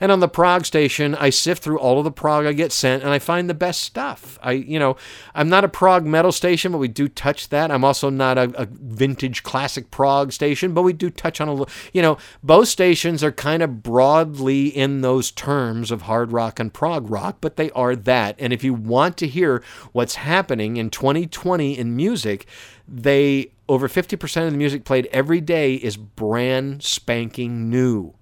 And 0.00 0.12
on 0.12 0.20
the 0.20 0.28
prog 0.28 0.66
station, 0.66 1.14
I 1.14 1.30
sift 1.30 1.62
through 1.62 1.78
all 1.78 1.98
of 1.98 2.04
the 2.04 2.12
prog 2.12 2.46
I 2.46 2.52
get 2.52 2.70
sent 2.72 3.02
and 3.02 3.12
I 3.12 3.18
find 3.18 3.48
the 3.48 3.54
best 3.54 3.80
stuff. 3.82 4.38
I, 4.42 4.52
you 4.52 4.78
know, 4.78 4.96
I'm 5.34 5.48
not 5.48 5.64
a 5.64 5.68
prog 5.68 6.04
metal 6.04 6.32
station, 6.32 6.72
but 6.72 6.78
we 6.78 6.88
do 6.88 7.08
touch 7.08 7.48
that. 7.48 7.70
I'm 7.70 7.84
also 7.84 8.10
not 8.10 8.38
a, 8.38 8.52
a 8.60 8.66
vintage 8.70 9.42
classic 9.42 9.90
prog 9.90 10.32
station, 10.32 10.74
but 10.74 10.82
we 10.82 10.92
do 10.98 11.10
touch 11.10 11.40
on 11.40 11.48
a 11.48 11.52
little, 11.52 11.68
you 11.92 12.02
know, 12.02 12.18
both 12.42 12.68
stations 12.68 13.22
are 13.24 13.32
kind 13.32 13.62
of 13.62 13.82
broadly 13.82 14.68
in 14.68 15.00
those 15.00 15.30
terms 15.30 15.90
of 15.90 16.02
hard 16.02 16.32
rock 16.32 16.60
and 16.60 16.74
prog 16.74 17.10
rock, 17.10 17.38
but 17.40 17.56
they 17.56 17.70
are 17.70 17.96
that. 17.96 18.36
And 18.38 18.52
if 18.52 18.62
you 18.62 18.74
want 18.74 19.16
to 19.18 19.26
hear 19.26 19.62
what's 19.92 20.16
happening 20.16 20.76
in 20.76 20.90
2020 20.90 21.78
in 21.78 21.96
music, 21.96 22.46
they 22.86 23.52
over 23.68 23.88
50% 23.88 24.46
of 24.46 24.52
the 24.52 24.58
music 24.58 24.84
played 24.84 25.06
every 25.12 25.40
day 25.40 25.74
is 25.74 25.96
brand 25.96 26.82
spanking 26.82 27.68
new. 27.68 28.14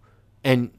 And 0.43 0.71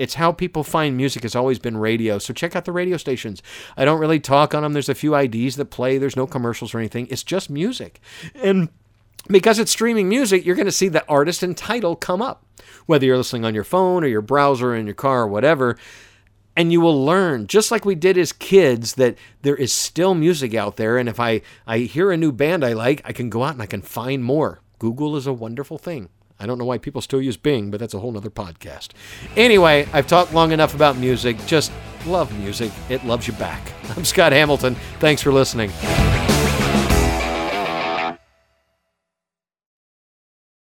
it's 0.00 0.14
how 0.14 0.32
people 0.32 0.64
find 0.64 0.96
music 0.96 1.24
has 1.24 1.36
always 1.36 1.58
been 1.58 1.76
radio. 1.76 2.18
So 2.18 2.32
check 2.32 2.56
out 2.56 2.64
the 2.64 2.72
radio 2.72 2.96
stations. 2.96 3.42
I 3.76 3.84
don't 3.84 4.00
really 4.00 4.18
talk 4.18 4.54
on 4.54 4.62
them. 4.62 4.72
There's 4.72 4.88
a 4.88 4.94
few 4.94 5.14
IDs 5.14 5.56
that 5.56 5.66
play. 5.66 5.98
There's 5.98 6.16
no 6.16 6.26
commercials 6.26 6.72
or 6.72 6.78
anything. 6.78 7.06
It's 7.10 7.22
just 7.22 7.50
music. 7.50 8.00
And 8.34 8.70
because 9.28 9.58
it's 9.58 9.70
streaming 9.70 10.08
music, 10.08 10.44
you're 10.44 10.56
going 10.56 10.66
to 10.66 10.72
see 10.72 10.88
the 10.88 11.06
artist 11.08 11.42
and 11.42 11.56
title 11.56 11.96
come 11.96 12.22
up, 12.22 12.44
whether 12.86 13.06
you're 13.06 13.16
listening 13.16 13.44
on 13.44 13.54
your 13.54 13.64
phone 13.64 14.04
or 14.04 14.08
your 14.08 14.22
browser 14.22 14.74
in 14.74 14.86
your 14.86 14.94
car 14.94 15.22
or 15.22 15.28
whatever. 15.28 15.76
And 16.56 16.72
you 16.72 16.80
will 16.80 17.04
learn, 17.04 17.46
just 17.46 17.70
like 17.70 17.84
we 17.84 17.94
did 17.94 18.18
as 18.18 18.32
kids, 18.32 18.94
that 18.94 19.16
there 19.42 19.56
is 19.56 19.72
still 19.72 20.14
music 20.14 20.54
out 20.54 20.76
there. 20.76 20.98
And 20.98 21.08
if 21.08 21.20
I, 21.20 21.42
I 21.66 21.78
hear 21.78 22.10
a 22.10 22.16
new 22.16 22.32
band 22.32 22.64
I 22.64 22.72
like, 22.72 23.00
I 23.04 23.12
can 23.12 23.30
go 23.30 23.44
out 23.44 23.54
and 23.54 23.62
I 23.62 23.66
can 23.66 23.82
find 23.82 24.24
more. 24.24 24.60
Google 24.78 25.16
is 25.16 25.26
a 25.26 25.32
wonderful 25.32 25.78
thing. 25.78 26.08
I 26.40 26.46
don't 26.46 26.56
know 26.56 26.64
why 26.64 26.78
people 26.78 27.02
still 27.02 27.20
use 27.20 27.36
Bing, 27.36 27.70
but 27.70 27.78
that's 27.78 27.92
a 27.92 27.98
whole 27.98 28.12
nother 28.12 28.30
podcast. 28.30 28.88
Anyway, 29.36 29.86
I've 29.92 30.06
talked 30.06 30.32
long 30.32 30.52
enough 30.52 30.74
about 30.74 30.96
music. 30.96 31.36
Just 31.46 31.70
love 32.06 32.36
music, 32.38 32.72
it 32.88 33.04
loves 33.04 33.26
you 33.26 33.34
back. 33.34 33.60
I'm 33.96 34.06
Scott 34.06 34.32
Hamilton. 34.32 34.74
Thanks 34.98 35.20
for 35.20 35.32
listening. 35.32 35.70